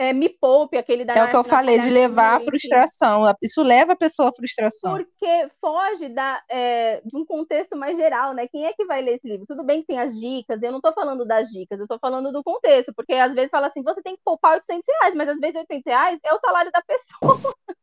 [0.00, 3.24] é, me poupe, aquele da É o que eu falei, de levar à frustração.
[3.42, 4.96] Isso leva a pessoa à frustração.
[4.96, 8.48] Porque foge da, é, de um contexto mais geral, né?
[8.48, 9.44] Quem é que vai ler esse livro?
[9.46, 12.32] Tudo bem que tem as dicas, eu não estou falando das dicas, eu estou falando
[12.32, 15.38] do contexto, porque às vezes fala assim, você tem que poupar 800 reais, mas às
[15.38, 17.20] vezes 800 reais é o salário da pessoa.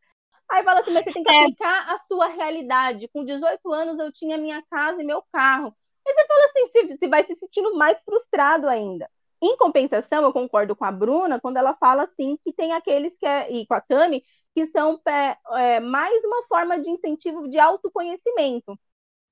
[0.49, 1.39] Aí fala assim, mas você tem que é.
[1.41, 3.08] aplicar a sua realidade.
[3.10, 5.71] Com 18 anos eu tinha minha casa e meu carro.
[6.08, 9.10] Aí você fala assim, você vai se sentindo mais frustrado ainda.
[9.41, 13.26] Em compensação, eu concordo com a Bruna quando ela fala assim que tem aqueles que
[13.26, 14.24] é, e com a Tami
[14.56, 15.38] que são é,
[15.76, 18.80] é, mais uma forma de incentivo de autoconhecimento.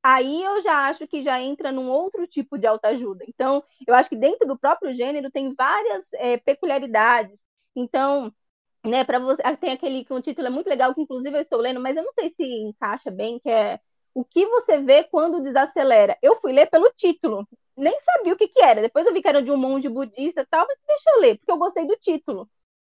[0.04, 3.26] Aí eu já acho que já entra num outro tipo de autoajuda.
[3.28, 7.42] Então, eu acho que dentro do próprio gênero tem várias é, peculiaridades.
[7.76, 8.34] Então,
[8.86, 11.60] né, para você tem aquele que um título é muito legal que inclusive eu estou
[11.60, 13.80] lendo, mas eu não sei se encaixa bem, que é
[14.16, 16.18] o que você vê quando desacelera.
[16.24, 17.48] Eu fui ler pelo título
[17.78, 18.82] nem sabia o que, que era.
[18.82, 21.38] Depois eu vi que era de um monge budista e tal, mas deixa eu ler,
[21.38, 22.50] porque eu gostei do título.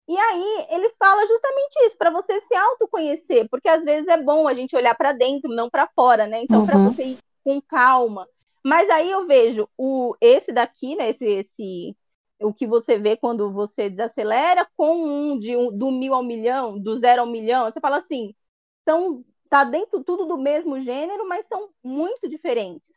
[0.08, 4.46] E aí ele fala justamente isso, para você se autoconhecer, porque às vezes é bom
[4.46, 6.42] a gente olhar para dentro, não para fora, né?
[6.42, 6.92] Então, para Uhum.
[6.92, 8.28] você ir com calma.
[8.64, 11.10] Mas aí eu vejo o esse daqui, né?
[11.10, 11.96] Esse, esse
[12.40, 16.78] o que você vê quando você desacelera com um de um, do mil ao milhão,
[16.78, 18.34] do zero ao milhão, você fala assim,
[18.84, 22.92] são tá dentro tudo do mesmo gênero, mas são muito diferentes.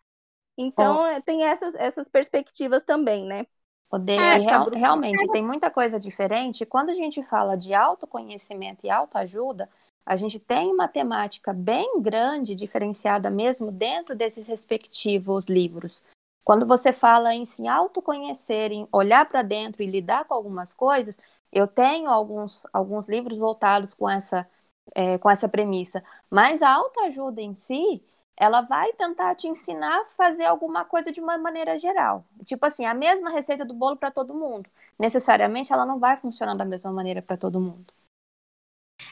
[0.57, 3.45] Então é, tem essas, essas perspectivas também, né?
[3.91, 4.21] Odeio.
[4.21, 4.79] É, E real- Fabrício.
[4.79, 6.65] realmente, tem muita coisa diferente.
[6.65, 9.69] Quando a gente fala de autoconhecimento e autoajuda,
[10.05, 16.03] a gente tem uma temática bem grande, diferenciada mesmo dentro desses respectivos livros.
[16.43, 21.17] Quando você fala em se autoconhecer, em olhar para dentro e lidar com algumas coisas,
[21.51, 24.47] eu tenho alguns, alguns livros voltados com essa,
[24.95, 26.03] é, com essa premissa.
[26.29, 28.03] Mas a autoajuda em si,
[28.37, 32.25] ela vai tentar te ensinar a fazer alguma coisa de uma maneira geral.
[32.45, 34.69] Tipo assim, a mesma receita do bolo para todo mundo.
[34.97, 37.93] Necessariamente ela não vai funcionar da mesma maneira para todo mundo.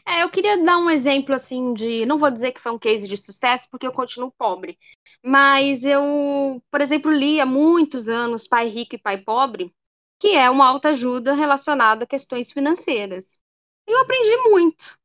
[0.06, 3.08] É, eu queria dar um exemplo assim de, não vou dizer que foi um case
[3.08, 4.78] de sucesso, porque eu continuo pobre,
[5.24, 9.74] mas eu, por exemplo, li há muitos anos Pai Rico e Pai Pobre,
[10.20, 13.40] que é uma autoajuda relacionada a questões financeiras.
[13.88, 14.98] Eu aprendi muito.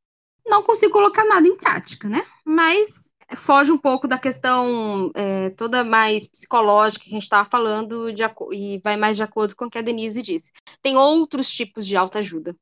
[0.45, 2.25] Não consigo colocar nada em prática, né?
[2.45, 8.11] Mas foge um pouco da questão é, toda mais psicológica que a gente estava falando
[8.11, 10.51] de e vai mais de acordo com o que a Denise disse.
[10.81, 12.55] Tem outros tipos de autoajuda.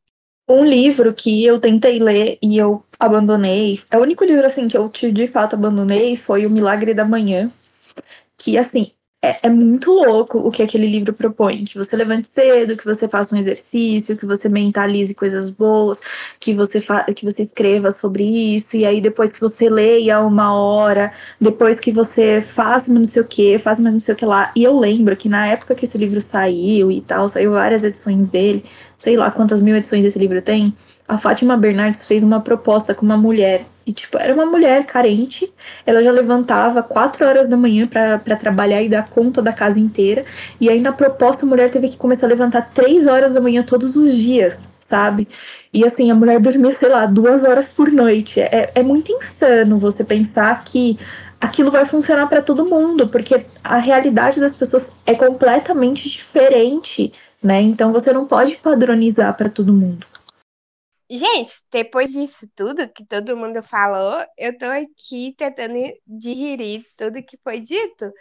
[0.48, 4.78] Um livro que eu tentei ler e eu abandonei, é o único livro assim que
[4.78, 7.50] eu de fato abandonei foi O Milagre da Manhã,
[8.38, 12.76] que assim é, é muito louco o que aquele livro propõe, que você levante cedo,
[12.76, 16.00] que você faça um exercício, que você mentalize coisas boas,
[16.40, 16.80] que você
[17.16, 18.24] que você escreva sobre
[18.56, 23.22] isso e aí depois que você leia uma hora, depois que você faça não sei
[23.22, 24.52] o que, faça mais não sei o que lá.
[24.56, 28.28] E eu lembro que na época que esse livro saiu e tal, saiu várias edições
[28.28, 28.66] dele
[29.02, 30.76] sei lá quantas mil edições esse livro tem,
[31.08, 33.66] a Fátima Bernardes fez uma proposta com uma mulher.
[33.86, 35.52] E, tipo, era uma mulher carente.
[35.86, 40.26] Ela já levantava quatro horas da manhã para trabalhar e dar conta da casa inteira.
[40.60, 43.64] E aí, na proposta, a mulher teve que começar a levantar três horas da manhã
[43.64, 45.28] todos os dias, sabe?
[45.74, 48.40] E assim, a mulher dormia, sei lá, duas horas por noite.
[48.40, 51.00] É, é muito insano você pensar que
[51.40, 57.12] aquilo vai funcionar para todo mundo, porque a realidade das pessoas é completamente diferente
[57.42, 57.62] né?
[57.62, 60.06] Então você não pode padronizar para todo mundo.
[61.14, 65.76] Gente, depois disso tudo que todo mundo falou, eu tô aqui tentando
[66.08, 68.14] digerir tudo que foi dito,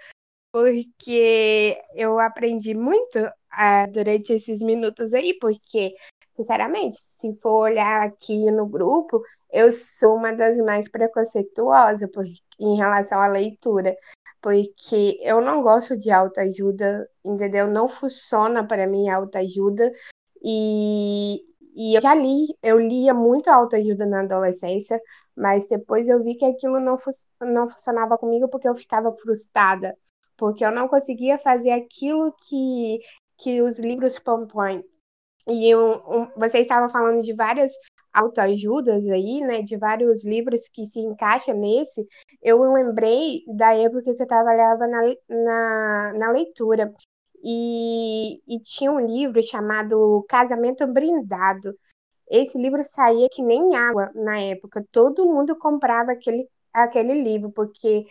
[0.52, 3.18] porque eu aprendi muito
[3.52, 5.94] ah, durante esses minutos aí, porque,
[6.34, 9.22] sinceramente, se for olhar aqui no grupo,
[9.52, 12.24] eu sou uma das mais preconceituosas por,
[12.58, 13.96] em relação à leitura,
[14.42, 17.68] porque eu não gosto de autoajuda, entendeu?
[17.68, 19.92] Não funciona para mim autoajuda,
[20.42, 21.44] e,
[21.74, 25.00] e eu já li, eu lia muito autoajuda na adolescência,
[25.36, 27.10] mas depois eu vi que aquilo não, fu
[27.40, 29.96] não funcionava comigo porque eu ficava frustrada,
[30.36, 33.00] porque eu não conseguia fazer aquilo que,
[33.38, 34.84] que os livros propõem.
[35.48, 37.72] E um, você estava falando de várias
[38.12, 42.06] autoajudas aí, né, de vários livros que se encaixam nesse,
[42.42, 46.92] eu lembrei da época que eu trabalhava na, na, na leitura.
[47.42, 51.74] E, e tinha um livro chamado Casamento Brindado.
[52.30, 54.84] Esse livro saía que nem água na época.
[54.92, 58.04] Todo mundo comprava aquele, aquele livro, porque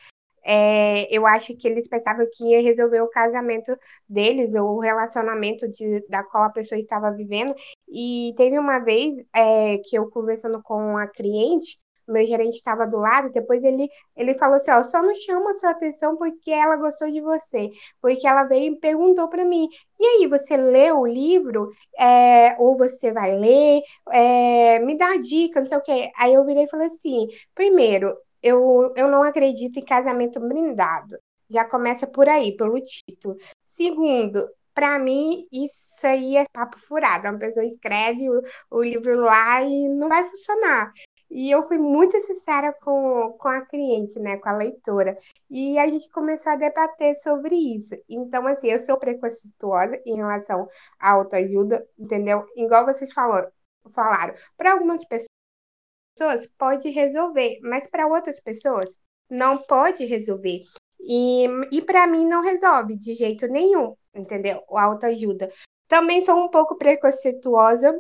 [0.44, 3.78] é, eu acho que eles pensavam que ia resolver o casamento
[4.08, 7.54] deles, ou o relacionamento de, da qual a pessoa estava vivendo.
[7.88, 11.80] E teve uma vez é, que eu conversando com a cliente,
[12.12, 15.54] meu gerente estava do lado, depois ele, ele falou assim, ó, só não chama a
[15.54, 17.70] sua atenção porque ela gostou de você,
[18.02, 19.68] porque ela veio e perguntou para mim,
[20.00, 21.72] e aí, você leu o livro?
[21.98, 23.82] É, ou você vai ler?
[24.12, 26.10] É, me dá dica, não sei o quê.
[26.18, 31.18] Aí eu virei e falei assim, primeiro, eu, eu não acredito em casamento brindado.
[31.50, 33.36] Já começa por aí, pelo título.
[33.66, 37.28] Segundo, para mim, isso aí é papo furado.
[37.28, 38.42] Uma pessoa escreve o,
[38.72, 40.94] o livro lá e não vai funcionar.
[41.30, 45.18] E eu fui muito sincera com, com a cliente, né, com a leitora.
[45.50, 47.96] E a gente começou a debater sobre isso.
[48.10, 50.68] Então, assim, eu sou preconceituosa em relação
[51.00, 52.46] à autoajuda, entendeu?
[52.56, 53.48] Igual vocês falou,
[53.94, 54.34] falaram.
[54.58, 59.00] Para algumas pessoas pode resolver, mas para outras pessoas
[59.30, 60.64] não pode resolver.
[61.00, 64.64] E, e para mim não resolve de jeito nenhum, entendeu?
[64.68, 65.52] O autoajuda.
[65.88, 68.00] Também sou um pouco preconceituosa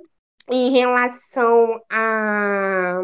[0.50, 3.02] em relação a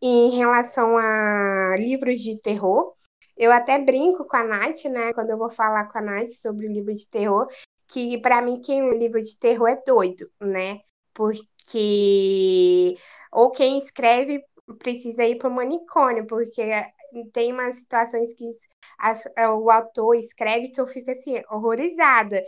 [0.00, 2.94] em relação a livros de terror.
[3.36, 6.66] Eu até brinco com a Nath, né, quando eu vou falar com a Nath sobre
[6.68, 7.48] o livro de terror,
[7.88, 10.80] que para mim quem lê livro de terror é doido, né?
[11.16, 12.94] porque
[13.32, 14.44] ou quem escreve
[14.78, 16.62] precisa ir para o manicômio, porque
[17.32, 18.44] tem umas situações que
[19.54, 22.42] o autor escreve que eu fico assim, horrorizada.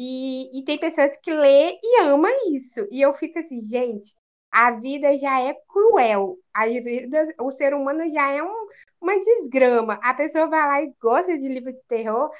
[0.00, 2.86] E, e tem pessoas que lê e ama isso.
[2.88, 4.14] E eu fico assim, gente,
[4.48, 6.38] a vida já é cruel.
[6.54, 8.68] A vida, o ser humano já é um,
[9.00, 9.98] uma desgrama.
[10.00, 12.30] A pessoa vai lá e gosta de livro de terror,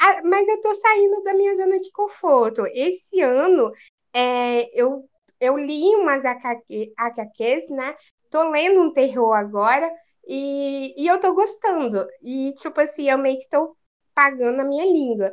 [0.00, 2.64] ah, mas eu tô saindo da minha zona de conforto.
[2.68, 3.72] Esse ano,
[4.12, 5.08] é, eu,
[5.40, 7.96] eu li umas HQs, né?
[8.30, 9.90] Tô lendo um terror agora
[10.26, 12.06] e, e eu tô gostando.
[12.22, 13.76] E, tipo assim, eu meio que tô
[14.14, 15.32] pagando a minha língua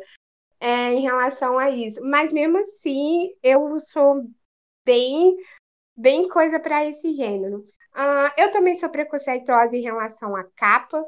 [0.59, 2.01] é, em relação a isso.
[2.03, 4.23] Mas mesmo assim, eu sou
[4.85, 5.35] bem,
[5.95, 7.65] bem coisa para esse gênero.
[7.95, 11.03] Uh, eu também sou preconceituosa em relação à capa.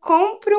[0.00, 0.56] Compro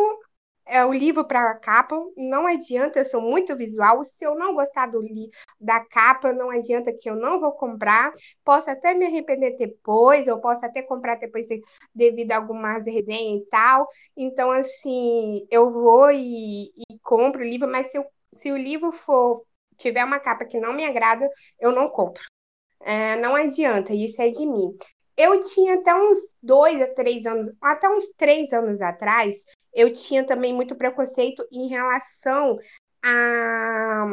[0.66, 4.04] é, o livro para a capa, não adianta, eu sou muito visual.
[4.04, 5.30] Se eu não gostar do li
[5.60, 8.14] da capa, não adianta que eu não vou comprar.
[8.44, 11.48] Posso até me arrepender depois, eu posso até comprar depois
[11.94, 13.88] devido a algumas resenhas e tal.
[14.16, 18.92] Então, assim, eu vou e, e compro o livro, mas se, eu, se o livro
[18.92, 19.46] for
[19.78, 21.30] tiver uma capa que não me agrada,
[21.60, 22.24] eu não compro.
[22.82, 24.78] É, não adianta, isso é de mim.
[25.18, 30.26] Eu tinha até uns dois a três anos, até uns três anos atrás, eu tinha
[30.26, 32.58] também muito preconceito em relação
[33.04, 34.06] a,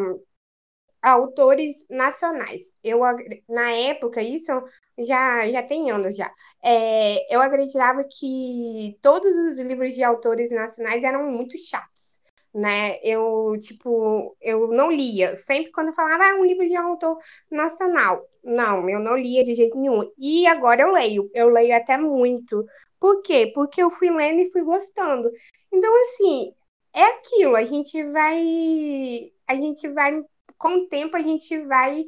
[1.03, 2.75] a autores nacionais.
[2.85, 3.01] Eu,
[3.49, 4.53] na época, isso
[4.99, 6.31] já, já tem anos já,
[6.63, 12.20] é, eu acreditava que todos os livros de autores nacionais eram muito chatos
[12.55, 12.99] né?
[13.03, 15.37] Eu, tipo, eu não lia.
[15.37, 17.19] Sempre quando eu falava, ah, um livro de autor
[17.51, 18.23] nacional.
[18.43, 20.11] Não, eu não lia de jeito nenhum.
[20.19, 21.31] E agora eu leio.
[21.35, 22.65] Eu leio até muito.
[22.99, 23.51] Por quê?
[23.55, 25.31] Porque eu fui lendo e fui gostando.
[25.73, 26.55] Então, assim,
[26.95, 27.57] é aquilo.
[27.57, 29.33] A gente vai...
[29.47, 30.23] A gente vai...
[30.59, 32.05] Com o tempo, a gente vai...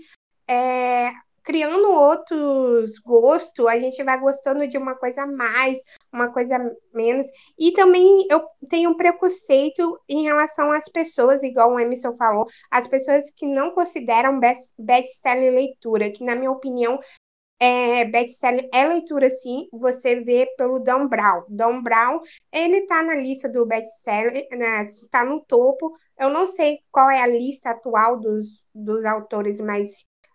[0.48, 1.12] É,
[1.42, 5.78] criando outros gostos, a gente vai gostando de uma coisa mais,
[6.12, 6.58] uma coisa
[6.94, 7.26] menos.
[7.58, 12.86] E também eu tenho um preconceito em relação às pessoas, igual o Emerson falou, as
[12.86, 14.40] pessoas que não consideram
[14.78, 16.98] best-seller leitura, que na minha opinião
[17.62, 21.44] é, best-seller é leitura sim, você vê pelo Dan Brown.
[21.48, 22.20] Dan Brown,
[22.50, 25.96] ele tá na lista do best-seller, né, tá no topo.
[26.18, 29.92] Eu não sei qual é a lista atual dos, dos autores mais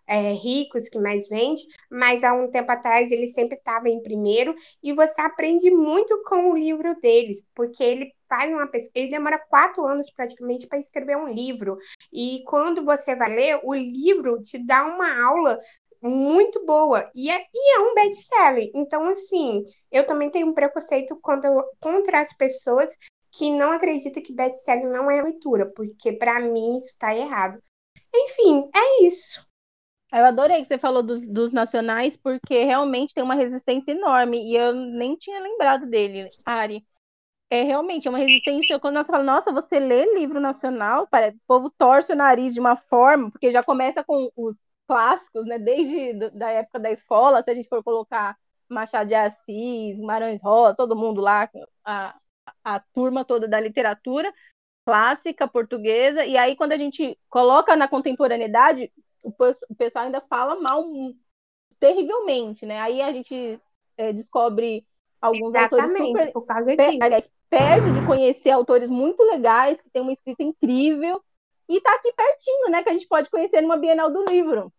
[0.08, 4.54] é, ricos que mais vende, mas há um tempo atrás ele sempre estava em primeiro
[4.82, 9.38] e você aprende muito com o livro deles, porque ele faz uma pesquisa, ele demora
[9.38, 11.76] quatro anos praticamente para escrever um livro
[12.12, 15.58] e quando você vai ler o livro te dá uma aula
[16.00, 18.70] muito boa e é, e é um best-seller.
[18.74, 21.50] Então, assim, eu também tenho um preconceito contra,
[21.80, 22.90] contra as pessoas
[23.32, 27.60] que não acreditam que best-seller não é leitura, porque para mim isso está errado.
[28.14, 29.47] Enfim, é isso.
[30.12, 34.56] Eu adorei que você falou dos, dos, nacionais, porque realmente tem uma resistência enorme, e
[34.56, 36.86] eu nem tinha lembrado dele, Ari.
[37.50, 38.78] É realmente é uma resistência.
[38.78, 42.60] Quando nós falamos, nossa, você lê livro nacional, para, o povo torce o nariz de
[42.60, 45.58] uma forma, porque já começa com os clássicos, né?
[45.58, 48.36] Desde da época da escola, se a gente for colocar
[48.68, 51.48] Machado de Assis, Marões Rosa, todo mundo lá,
[51.84, 52.14] a,
[52.64, 54.32] a turma toda da literatura
[54.84, 58.90] clássica portuguesa, e aí quando a gente coloca na contemporaneidade,
[59.68, 60.84] o pessoal ainda fala mal
[61.78, 62.80] terrivelmente, né?
[62.80, 63.60] Aí a gente
[63.96, 64.84] é, descobre
[65.20, 66.98] alguns Exatamente, autores super, por causa disso.
[67.02, 71.22] Aliás, perde de conhecer autores muito legais, que têm uma escrita incrível,
[71.68, 72.82] e tá aqui pertinho, né?
[72.82, 74.72] Que a gente pode conhecer numa Bienal do Livro.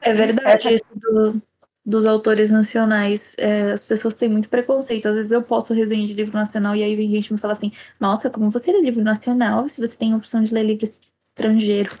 [0.00, 1.42] É verdade isso do,
[1.84, 3.34] dos autores nacionais.
[3.38, 5.06] É, as pessoas têm muito preconceito.
[5.06, 7.72] Às vezes eu posto resenha de livro nacional e aí vem gente me fala assim:
[7.98, 11.96] Nossa, como você lê livro nacional se você tem a opção de ler livro estrangeiro?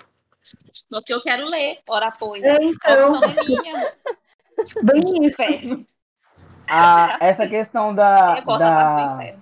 [0.90, 2.42] Porque eu quero ler, ora põe.
[2.42, 3.14] É, então.
[3.14, 3.92] A opção é minha.
[4.82, 5.86] Bem isso.
[6.68, 9.34] Ah, essa questão da, da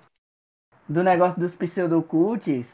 [0.88, 2.68] do negócio dos pseudocults,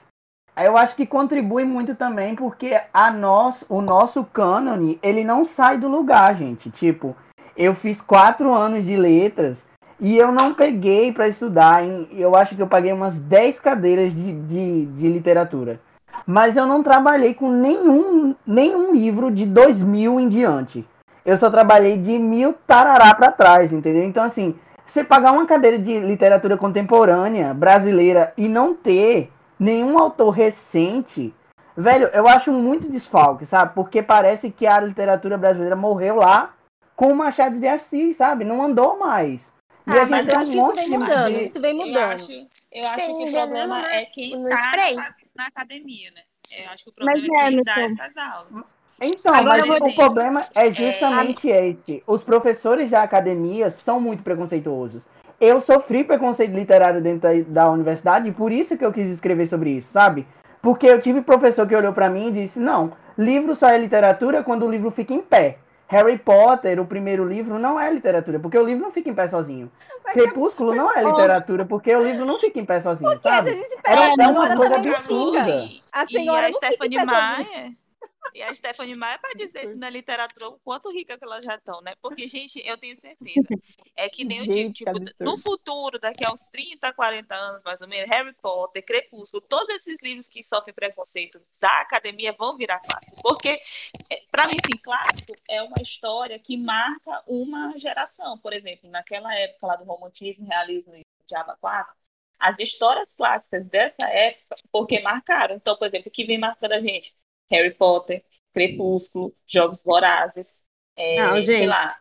[0.57, 5.77] eu acho que contribui muito também porque a nós, o nosso cânone, ele não sai
[5.77, 6.70] do lugar, gente.
[6.70, 7.14] Tipo,
[7.57, 9.66] eu fiz quatro anos de letras
[10.01, 11.85] e eu não peguei para estudar.
[11.85, 15.81] Em, eu acho que eu paguei umas 10 cadeiras de, de, de literatura
[16.27, 20.87] mas eu não trabalhei com nenhum, nenhum livro de 2000 em diante.
[21.25, 24.05] Eu só trabalhei de mil tarará para trás, entendeu?
[24.05, 24.55] Então, assim,
[24.87, 31.35] você pagar uma cadeira de literatura contemporânea brasileira e não ter nenhum autor recente,
[31.77, 33.75] velho, eu acho muito desfalque, sabe?
[33.75, 36.55] Porque parece que a literatura brasileira morreu lá
[36.95, 38.45] com o Machado de Assis, sabe?
[38.45, 39.41] Não andou mais.
[39.87, 41.45] E ah, mas eu acho que isso vem mudando, de...
[41.45, 41.97] isso vem mudando.
[41.97, 42.33] Eu acho,
[42.73, 46.22] eu acho que o problema é quem está na academia, né?
[46.51, 48.64] Eu acho que o problema Mas, é quem dá essas aulas.
[49.01, 52.03] Então, Agora mas o problema é justamente esse.
[52.07, 55.03] Os professores da academia são muito preconceituosos.
[55.39, 59.47] Eu sofri preconceito literário dentro da, da universidade e por isso que eu quis escrever
[59.47, 60.26] sobre isso, sabe?
[60.62, 64.43] Porque eu tive professor que olhou pra mim e disse: "Não, livro só é literatura
[64.43, 65.59] quando o livro fica em pé.
[65.89, 69.28] Harry Potter, o primeiro livro, não é literatura, porque o livro não fica em pé
[69.28, 69.70] sozinho.
[70.12, 73.62] Crepúsculo não é literatura, porque o livro não fica em pé sozinho, Porque sabe?
[73.84, 75.68] Era uma senhora coisa absurda.
[75.93, 77.05] A e senhora a Stephanie.
[77.05, 77.72] Maia.
[78.35, 81.55] E a Stephanie Maia para dizer se na literatura o quanto rica que elas já
[81.55, 81.95] estão, né?
[82.01, 83.49] Porque, gente, eu tenho certeza.
[83.97, 87.81] É que nem eu digo, tipo, no futuro, daqui a uns 30, 40 anos, mais
[87.81, 92.81] ou menos, Harry Potter, Crepúsculo, todos esses livros que sofrem preconceito da academia vão virar
[92.81, 93.20] clássico.
[93.22, 93.61] Porque,
[94.31, 98.39] para mim, sim, clássico é uma história que marca uma geração.
[98.39, 101.95] Por exemplo, naquela época lá do romantismo, realismo e Java 4,
[102.39, 105.57] as histórias clássicas dessa época, porque marcaram.
[105.57, 107.14] Então, por exemplo, o que vem marcando a gente?
[107.51, 108.24] Harry Potter,
[108.55, 110.64] Crepúsculo, Jogos Vorazes,
[110.97, 111.99] é, Não, sei lá.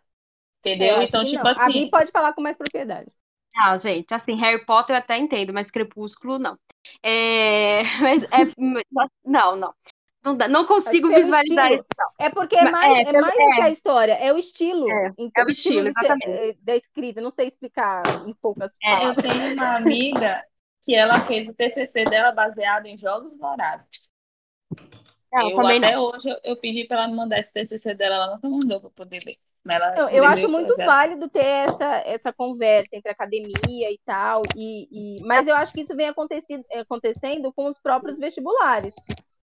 [0.80, 0.98] Eu Entendeu?
[0.98, 1.52] acho Então, que tipo não.
[1.56, 1.72] A assim.
[1.72, 3.12] Bi pode falar com mais propriedade.
[3.56, 6.58] Não, gente, assim, Harry Potter eu até entendo, mas Crepúsculo não.
[7.02, 8.44] É, mas é,
[9.24, 9.74] não, não.
[10.24, 11.74] Não, dá- não consigo pelo visualizar estilo.
[11.74, 11.86] isso.
[11.98, 12.08] não.
[12.18, 15.06] É porque é mais, é, é, mais do que a história, é o estilo.
[15.08, 16.26] É, Então, é o estilo, lite- exatamente.
[16.26, 17.22] eh, da escrita.
[17.22, 19.22] Não sei explicar em poucas É, eu palavras.
[19.22, 20.44] tenho uma amiga
[20.84, 24.10] que ela fez o TCC dela baseado em Jogos Vorazes.
[25.36, 26.00] Não, eu também até não.
[26.00, 28.90] hoje eu, eu pedi para ela me mandar esse TCC dela, ela nunca mandou para
[28.92, 29.40] poder ler.
[29.64, 34.50] Mas ela Não, eu acho muito válido ter essa, essa conversa entre academia e tal,
[34.54, 38.94] e, e- mas eu acho que isso vem acontecido, acontecendo com os próprios vestibulares.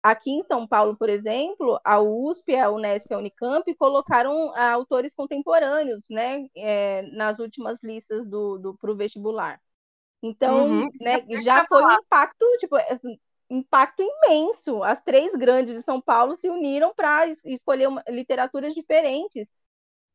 [0.03, 5.15] Aqui em São Paulo, por exemplo, a USP, a Unesp e a Unicamp colocaram autores
[5.15, 9.61] contemporâneos né, é, nas últimas listas do, do, para o vestibular.
[10.23, 10.91] Então, Uhum.
[11.01, 13.19] né, já foi um impacto, tipo, assim,
[13.51, 14.83] impacto imenso.
[14.85, 19.47] As três grandes de São Paulo se uniram para escolher uma- literaturas diferentes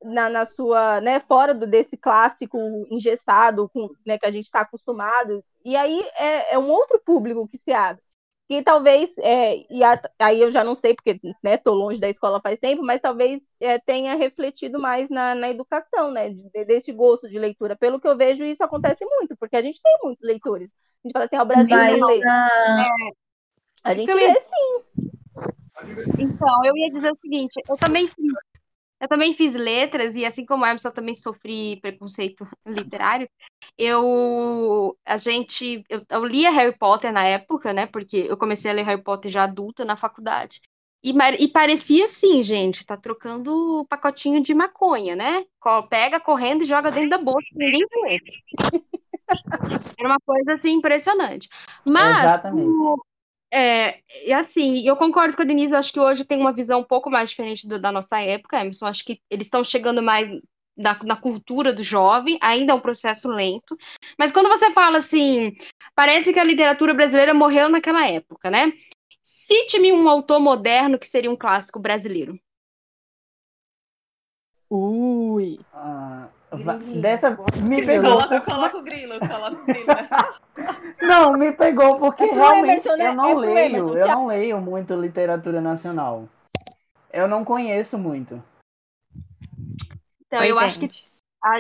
[0.04, 2.58] na, na sua, né, fora do, desse clássico
[2.92, 5.44] engessado com, né, que a gente está acostumado.
[5.64, 8.04] E aí é, é um outro público que se abre.
[8.48, 12.08] Que talvez, é, e a- aí eu já não sei, porque né, tô longe da
[12.10, 16.92] escola faz tempo, mas talvez é, tenha refletido mais na, na educação, né, de- desse
[16.94, 17.76] gosto de leitura.
[17.76, 20.70] Pelo que eu vejo, isso acontece muito, porque a gente tem muitos leitores.
[21.04, 22.20] A gente fala assim, ah, o Brasil Vai não lê.
[22.20, 22.86] na-
[23.86, 25.04] A gente lê sim.
[26.20, 28.34] Então, eu ia dizer o seguinte, eu também fiz,
[29.00, 33.30] eu também fiz letras, e assim como a Emerson, eu também sofri preconceito literário.
[33.78, 37.86] Eu, a gente, eu, eu lia Harry Potter na época, né?
[37.86, 40.62] Porque eu comecei a ler Harry Potter já adulta na faculdade.
[41.04, 45.46] E, e parecia assim, gente, tá trocando o pacotinho de maconha, né?
[45.88, 48.22] Pega correndo e joga dentro da bolsa, ninguém vê.
[50.00, 51.48] Era uma coisa assim impressionante.
[51.88, 52.72] Mas Exatamente.
[53.54, 56.82] É, e assim, eu concordo com a Denise, eu acho que hoje tem uma visão
[56.82, 60.28] um pouco mais diferente do- da nossa época, Emerson, acho que eles estão chegando mais
[60.78, 63.78] na, na cultura do jovem, ainda é um processo lento,
[64.20, 65.54] mas quando você fala assim,
[65.96, 68.74] parece que a literatura brasileira morreu naquela época, né?
[69.24, 72.40] Cite-me um autor moderno que seria um clássico brasileiro.
[74.70, 75.66] Ui.
[75.74, 77.86] Ah, Grilinho, dessa me grilo.
[78.04, 78.18] pegou.
[78.18, 79.86] Coloca, coloca o grilo, coloca o grilo.
[81.02, 83.10] Não, me pegou porque É realmente Emerson, né?
[83.10, 83.98] eu não É leio, Emerson.
[83.98, 86.28] eu não leio muito literatura nacional.
[87.12, 88.42] Eu não conheço muito.
[90.28, 91.08] Então, Oi, eu acho que gente.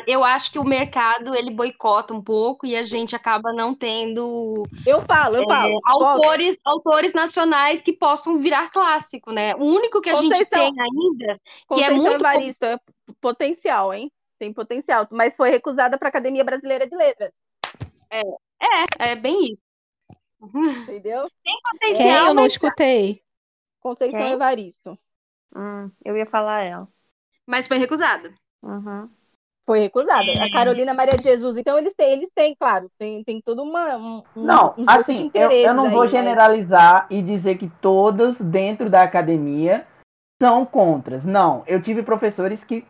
[0.07, 4.63] eu acho que o mercado ele boicota um pouco e a gente acaba não tendo
[4.85, 5.81] Eu falo, eu é, falo.
[5.81, 6.03] Posso?
[6.05, 9.53] autores, autores nacionais que possam virar clássico, né?
[9.55, 12.77] O único que a gente Conceição- tem ainda, que é Conceição muito Evaristo é
[13.21, 14.11] potencial, hein?
[14.37, 17.33] Tem potencial, mas foi recusada para a Academia Brasileira de Letras,
[18.99, 19.61] é bem isso.
[20.41, 20.71] Uhum.
[20.83, 21.27] entendeu?
[21.43, 21.57] Quem?
[21.71, 23.21] Potencial, Eu não mas, escutei.
[23.79, 24.33] Conceição Quem?
[24.33, 24.99] Evaristo.
[25.55, 26.87] Hum, eu ia falar ela.
[27.47, 28.33] mas foi recusada.
[28.61, 29.09] Uhum.
[29.65, 30.25] Foi recusada.
[30.43, 31.57] A Carolina Maria de Jesus.
[31.57, 35.31] Então, eles têm, eles têm, claro, tem, tem todo uma, um, um- Não, um assim,
[35.33, 36.19] eu, eu não vou aí, né?
[36.19, 39.87] generalizar e dizer que todos dentro da academia
[40.39, 41.25] são contras.
[41.25, 42.85] Não, eu tive professores que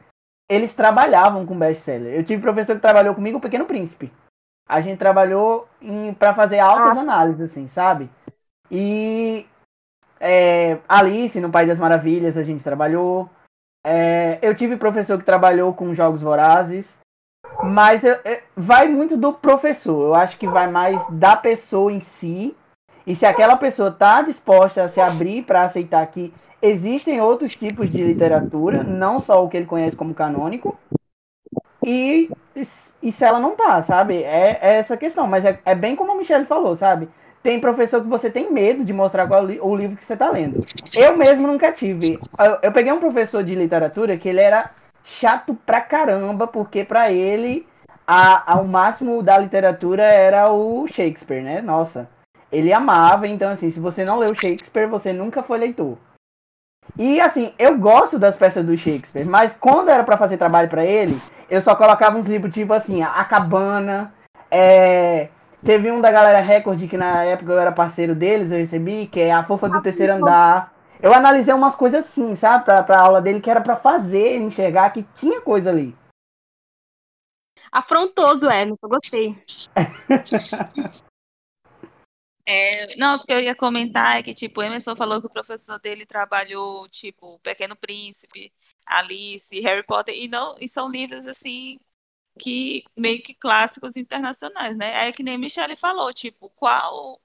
[0.49, 2.13] eles trabalhavam com best-seller.
[2.15, 4.11] Eu tive professor que trabalhou comigo, o Pequeno Príncipe.
[4.67, 5.67] A gente trabalhou
[6.17, 7.01] para fazer altas Ah.
[7.01, 8.09] análises, assim, sabe?
[8.71, 9.45] E
[10.19, 13.29] é, Alice, no País das Maravilhas, a gente trabalhou.
[13.85, 16.97] É, eu tive professor que trabalhou com Jogos Vorazes.
[17.63, 20.07] Mas eu- é, vai muito do professor.
[20.07, 22.55] Eu acho que vai mais da pessoa em si.
[23.05, 27.91] E se aquela pessoa está disposta a se abrir para aceitar que existem outros tipos
[27.91, 30.77] de literatura, não só o que ele conhece como canônico.
[31.85, 32.29] E,
[33.01, 34.23] e se ela não tá, sabe?
[34.23, 35.27] É, é essa questão.
[35.27, 37.07] Mas é, é bem como a Michelle falou, sabe?
[37.43, 40.31] tem professor que você tem medo de mostrar qual li- o livro que você está
[40.31, 40.65] lendo.
[40.95, 42.19] Eu mesmo nunca tive.
[42.39, 44.71] Eu, eu peguei um professor de literatura que ele era
[45.03, 47.67] chato pra caramba, porque pra ele
[48.07, 51.61] a, a- o máximo da literatura era o Shakespeare, né?
[51.61, 52.09] Nossa.
[52.55, 55.97] Ele amava, então assim, se você não leu Shakespeare, você nunca foi leitor.
[56.97, 60.85] E assim, eu gosto das peças do Shakespeare, mas quando era pra fazer trabalho pra
[60.85, 64.13] ele, eu só colocava uns livros tipo assim, A Cabana,
[64.49, 65.27] é,
[65.65, 69.19] teve um da galera Record que na época eu era parceiro deles, eu recebi, que
[69.19, 70.73] é A Fofa do Terceiro Andar.
[71.01, 74.45] Eu analisei umas coisas assim, sabe, pra, pra aula dele, que era pra fazer ele
[74.45, 75.93] enxergar que tinha coisa ali.
[77.69, 79.37] Afrontoso, Emerson, gostei.
[82.47, 86.05] É, não, porque eu ia comentar é que, tipo, Emerson falou que o professor dele
[86.05, 88.53] trabalhou, tipo, Pequeno Príncipe,
[88.85, 91.79] Alice, Harry Potter, e, não, e são livros, assim,
[92.39, 94.95] que meio que clássicos internacionais, né?
[94.97, 97.21] Aí que nem a Michelle falou, tipo, qual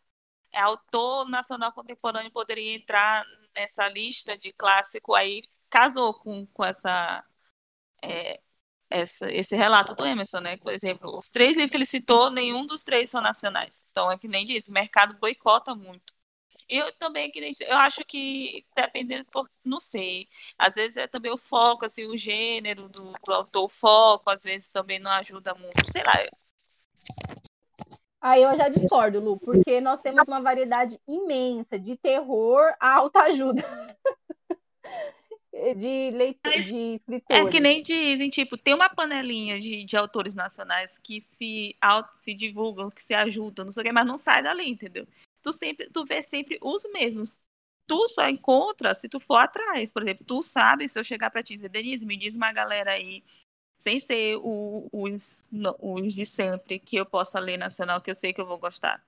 [0.52, 3.24] é, autor nacional contemporâneo poderia entrar
[3.56, 7.24] nessa lista de clássico aí, casou com, com essa,
[8.02, 8.40] é,
[8.90, 10.56] essa, esse relato do Emerson, né?
[10.56, 13.86] Por exemplo, os três livros que ele citou, nenhum dos três são nacionais.
[13.90, 16.12] Então, é que nem diz, o mercado boicota muito.
[16.68, 20.28] Eu também, que nem, eu acho que, dependendo, por, não sei,
[20.58, 24.42] às vezes é também o foco, assim, o gênero do, do autor, o foco, às
[24.42, 26.14] vezes também não ajuda muito, sei lá.
[28.20, 33.62] Aí eu já discordo, Lu, porque nós temos uma variedade imensa de terror a autoajuda.
[35.52, 37.46] de leitor, de escritores.
[37.46, 42.10] É que nem dizem, tipo, tem uma panelinha de, de autores nacionais que se, auto,
[42.20, 45.06] se divulgam, que se ajudam, não sei o que, mas não sai dali, entendeu?
[45.42, 47.42] Tu sempre, tu vê sempre os mesmos.
[47.86, 49.90] Tu só encontra se tu for atrás.
[49.90, 52.52] Por exemplo, tu sabe, se eu chegar pra ti e dizer, Denise, me diz uma
[52.52, 53.24] galera aí,
[53.78, 58.32] sem ser o, os, os de sempre, que eu possa ler nacional, que eu sei
[58.32, 59.04] que eu vou gostar.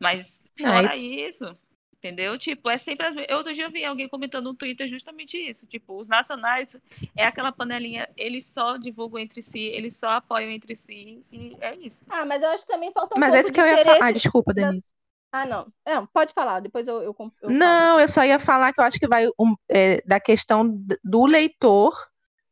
[0.00, 1.56] Mas fora isso,
[2.04, 2.38] entendeu?
[2.38, 3.06] Tipo, é sempre.
[3.06, 3.14] As...
[3.36, 5.66] Outro dia eu vi alguém comentando no Twitter justamente isso.
[5.66, 6.68] Tipo, os nacionais
[7.16, 11.74] é aquela panelinha, eles só divulgam entre si, eles só apoiam entre si, e é
[11.76, 12.04] isso.
[12.10, 13.84] Ah, mas eu acho que também falta um Mas pouco esse que de eu ia
[13.84, 14.06] falar.
[14.06, 14.92] Ah, desculpa, das- Denise.
[15.32, 15.66] Ah, não.
[15.84, 17.32] Não, pode falar, depois eu, eu, eu falo.
[17.54, 21.26] Não, eu só ia falar que eu acho que vai um, é, da questão do
[21.26, 21.92] leitor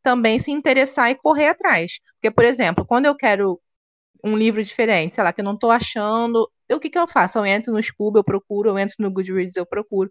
[0.03, 2.00] também se interessar e correr atrás.
[2.14, 3.61] Porque, por exemplo, quando eu quero
[4.24, 7.39] um livro diferente, sei lá, que eu não tô achando, o que que eu faço?
[7.39, 10.11] Eu entro no Scoob, eu procuro, eu entro no Goodreads, eu procuro.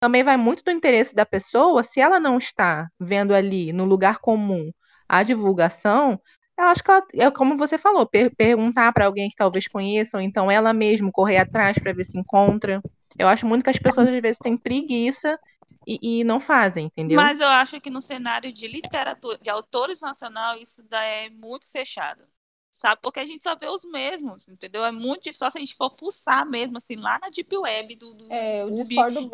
[0.00, 4.18] Também vai muito do interesse da pessoa, se ela não está vendo ali no lugar
[4.18, 4.70] comum
[5.08, 6.20] a divulgação,
[6.58, 10.16] eu acho que ela, é como você falou, per- perguntar para alguém que talvez conheça,
[10.16, 12.80] ou então ela mesma correr atrás para ver se encontra.
[13.18, 15.38] Eu acho muito que as pessoas às vezes têm preguiça
[15.86, 17.18] e, e não fazem, entendeu?
[17.18, 21.70] Mas eu acho que no cenário de literatura, de autores nacional, isso daí é muito
[21.70, 22.26] fechado.
[22.80, 23.00] Sabe?
[23.02, 24.84] Porque a gente só vê os mesmos, entendeu?
[24.84, 27.94] É muito difícil, só se a gente for fuçar mesmo, assim, lá na Deep Web
[27.96, 28.70] do, do É, eu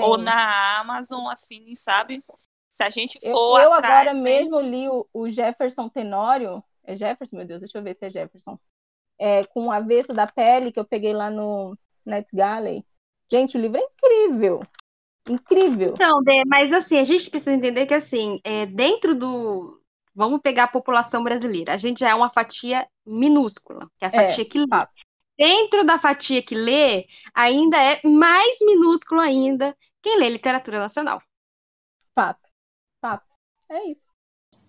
[0.01, 2.25] ou na Amazon, assim, sabe?
[2.73, 6.63] Se a gente Eu, for eu atrás agora mesmo li o, o Jefferson Tenório.
[6.85, 8.59] É Jefferson, meu Deus, deixa eu ver se é Jefferson.
[9.19, 12.85] É, com o avesso da pele que eu peguei lá no NetGalley.
[13.31, 14.63] Gente, o livro é incrível.
[15.29, 15.95] Incrível.
[15.95, 19.76] Então, Dê, mas assim, a gente precisa entender que assim, é, dentro do.
[20.17, 21.75] Vamos pegar a população brasileira.
[21.75, 24.67] A gente já é uma fatia minúscula, que é a É, fatia que lê.
[24.69, 24.93] fato.
[25.39, 31.23] Dentro da fatia que lê, ainda é mais minúsculo ainda quem lê literatura nacional.
[32.15, 32.49] Fato.
[33.01, 33.27] Fato.
[33.69, 34.06] É isso.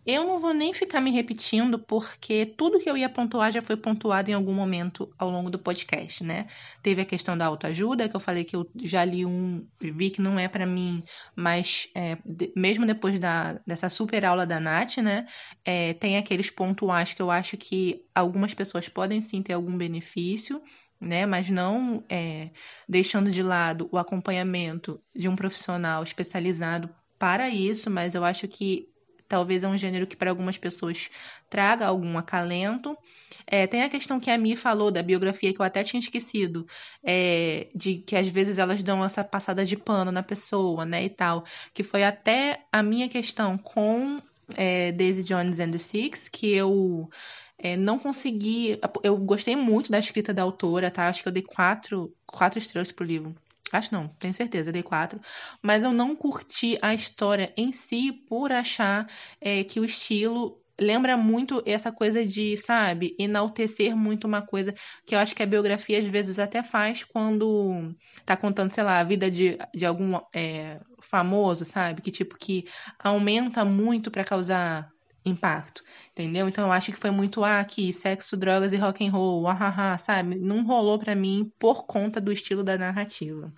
[0.10, 3.76] Eu não vou nem ficar me repetindo, porque tudo que eu ia pontuar já foi
[3.76, 6.48] pontuado em algum momento ao longo do podcast, né?
[6.82, 10.22] Teve a questão da autoajuda, que eu falei que eu já li um, vi que
[10.22, 11.04] não é pra mim,
[11.36, 15.28] mas é, de- mesmo depois da, dessa super aula da Nath, né?
[15.66, 20.62] é, tem aqueles pontuais que eu acho que algumas pessoas podem sim ter algum benefício.
[21.00, 22.50] Né, mas não é,
[22.90, 26.90] deixando de lado o acompanhamento de um profissional especializado
[27.20, 28.90] para isso, mas eu acho que
[29.28, 31.10] talvez é um gênero que para algumas pessoas
[31.50, 32.98] traga algum acalento.
[33.46, 36.66] É, tem a questão que a Mi falou da biografia que eu até tinha esquecido,
[37.04, 41.10] é, de que às vezes elas dão essa passada de pano na pessoa, né, e
[41.10, 44.22] tal, que foi até a minha questão com
[44.56, 47.10] é, Daisy Jones and the Six, que eu
[47.58, 48.80] é, não consegui.
[49.04, 51.08] Eu gostei muito da escrita da autora, tá?
[51.08, 53.36] Acho que eu dei quatro, quatro estrelas pro livro.
[53.72, 55.20] Acho não, tenho certeza, dei quatro.
[55.62, 59.08] Mas eu não curti a história em si por achar
[59.42, 64.74] é, que o estilo lembra muito essa coisa de, sabe, enaltecer muito uma coisa
[65.06, 67.96] que eu acho que a biografia às vezes até faz quando
[68.26, 72.02] tá contando, sei lá, a vida de, de algum é, famoso, sabe?
[72.02, 72.66] Que tipo que
[73.00, 74.90] aumenta muito para causar
[75.28, 76.48] impacto, entendeu?
[76.48, 79.98] Então eu acho que foi muito ah, aqui, sexo, drogas e rock and roll, ah,
[79.98, 80.36] sabe?
[80.36, 83.54] Não rolou para mim por conta do estilo da narrativa.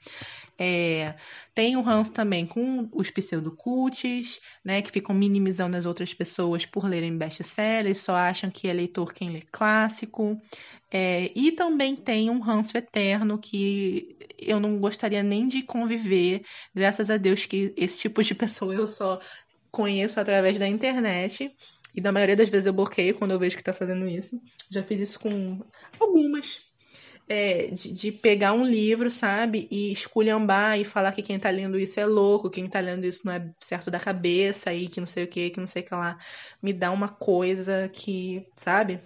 [0.61, 1.15] É,
[1.55, 6.85] tem o Hans também com os pseudocults, né, que ficam minimizando as outras pessoas por
[6.85, 10.37] lerem best-sellers, só acham que é leitor quem lê clássico.
[10.91, 16.43] É, e também tem um ranço eterno que eu não gostaria nem de conviver,
[16.75, 19.19] graças a Deus que esse tipo de pessoa eu só
[19.71, 21.55] conheço através da internet.
[21.95, 24.39] E da maioria das vezes eu bloqueio quando eu vejo que está fazendo isso.
[24.69, 25.59] Já fiz isso com
[25.99, 26.69] algumas,
[27.29, 31.79] é, de, de, pegar um livro, sabe, e esculhambar e falar que quem tá lendo
[31.79, 35.07] isso é louco, quem tá lendo isso não é certo da cabeça e que não
[35.07, 36.17] sei o que, que não sei o que lá,
[36.61, 38.99] me dá uma coisa que, sabe,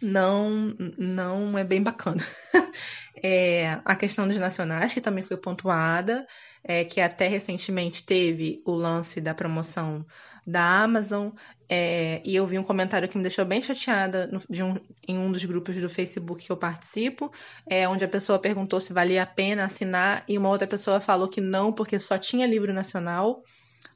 [0.00, 2.24] não, não é bem bacana.
[3.22, 6.26] é, a questão dos nacionais, que também foi pontuada,
[6.62, 10.04] é, que até recentemente teve o lance da promoção
[10.46, 11.30] da Amazon,
[11.68, 14.78] é, e eu vi um comentário que me deixou bem chateada no, um,
[15.08, 17.32] em um dos grupos do Facebook que eu participo,
[17.66, 21.28] é, onde a pessoa perguntou se valia a pena assinar e uma outra pessoa falou
[21.28, 23.42] que não, porque só tinha livro nacional.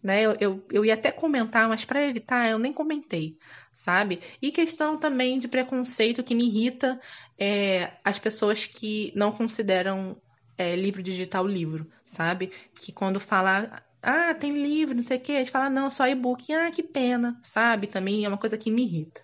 [0.02, 0.22] Né?
[0.22, 3.36] Eu, eu, eu ia até comentar, mas para evitar, eu nem comentei,
[3.72, 4.20] sabe?
[4.40, 7.00] E questão também de preconceito que me irrita
[7.38, 10.16] é, as pessoas que não consideram
[10.56, 12.52] é, livro digital livro, sabe?
[12.78, 15.32] Que quando fala ah, tem livro, não sei o quê.
[15.32, 16.52] A gente fala, não, só e-book.
[16.52, 17.86] Ah, que pena, sabe?
[17.86, 19.22] Também é uma coisa que me irrita.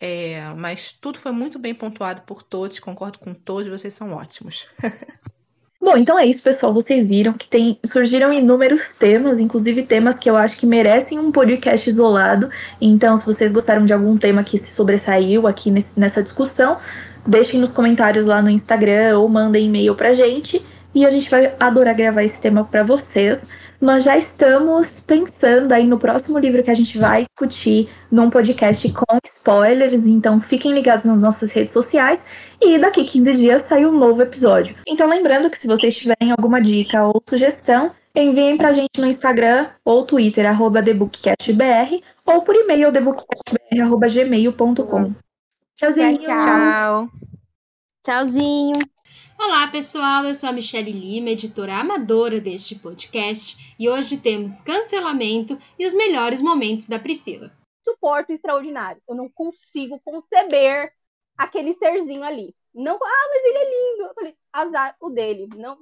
[0.00, 4.66] É, mas tudo foi muito bem pontuado por todos, concordo com todos, vocês são ótimos.
[5.84, 6.72] Bom, então é isso, pessoal.
[6.72, 11.30] Vocês viram que tem, surgiram inúmeros temas, inclusive temas que eu acho que merecem um
[11.30, 12.48] podcast isolado.
[12.80, 16.78] Então, se vocês gostaram de algum tema que se sobressaiu aqui nesse, nessa discussão,
[17.26, 20.64] deixem nos comentários lá no Instagram ou mandem e-mail pra gente.
[20.94, 23.44] E a gente vai adorar gravar esse tema para vocês
[23.84, 28.90] nós já estamos pensando aí no próximo livro que a gente vai discutir num podcast
[28.92, 32.24] com spoilers, então fiquem ligados nas nossas redes sociais
[32.60, 34.74] e daqui 15 dias sai um novo episódio.
[34.88, 39.66] Então lembrando que se vocês tiverem alguma dica ou sugestão, enviem pra gente no Instagram
[39.84, 45.14] ou Twitter, arroba TheBookCastBR, ou por e-mail, thebookcastbr.gmail.com.
[45.76, 46.18] Tchauzinho.
[46.18, 47.10] Tchau.
[48.02, 48.93] Tchauzinho.
[49.38, 50.24] Olá, pessoal.
[50.24, 55.92] Eu sou a Michelle Lima, editora amadora deste podcast, e hoje temos cancelamento e os
[55.92, 57.50] melhores momentos da Priscila.
[57.84, 59.02] Suporto extraordinário.
[59.08, 60.92] Eu não consigo conceber
[61.36, 62.54] aquele serzinho ali.
[62.74, 64.02] Não, ah, mas ele é lindo.
[64.08, 65.48] Eu falei, azar o dele.
[65.56, 65.78] Não.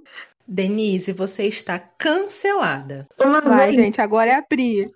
[0.46, 3.06] Denise, você está cancelada.
[3.44, 4.90] Vai, gente, agora é a Pri.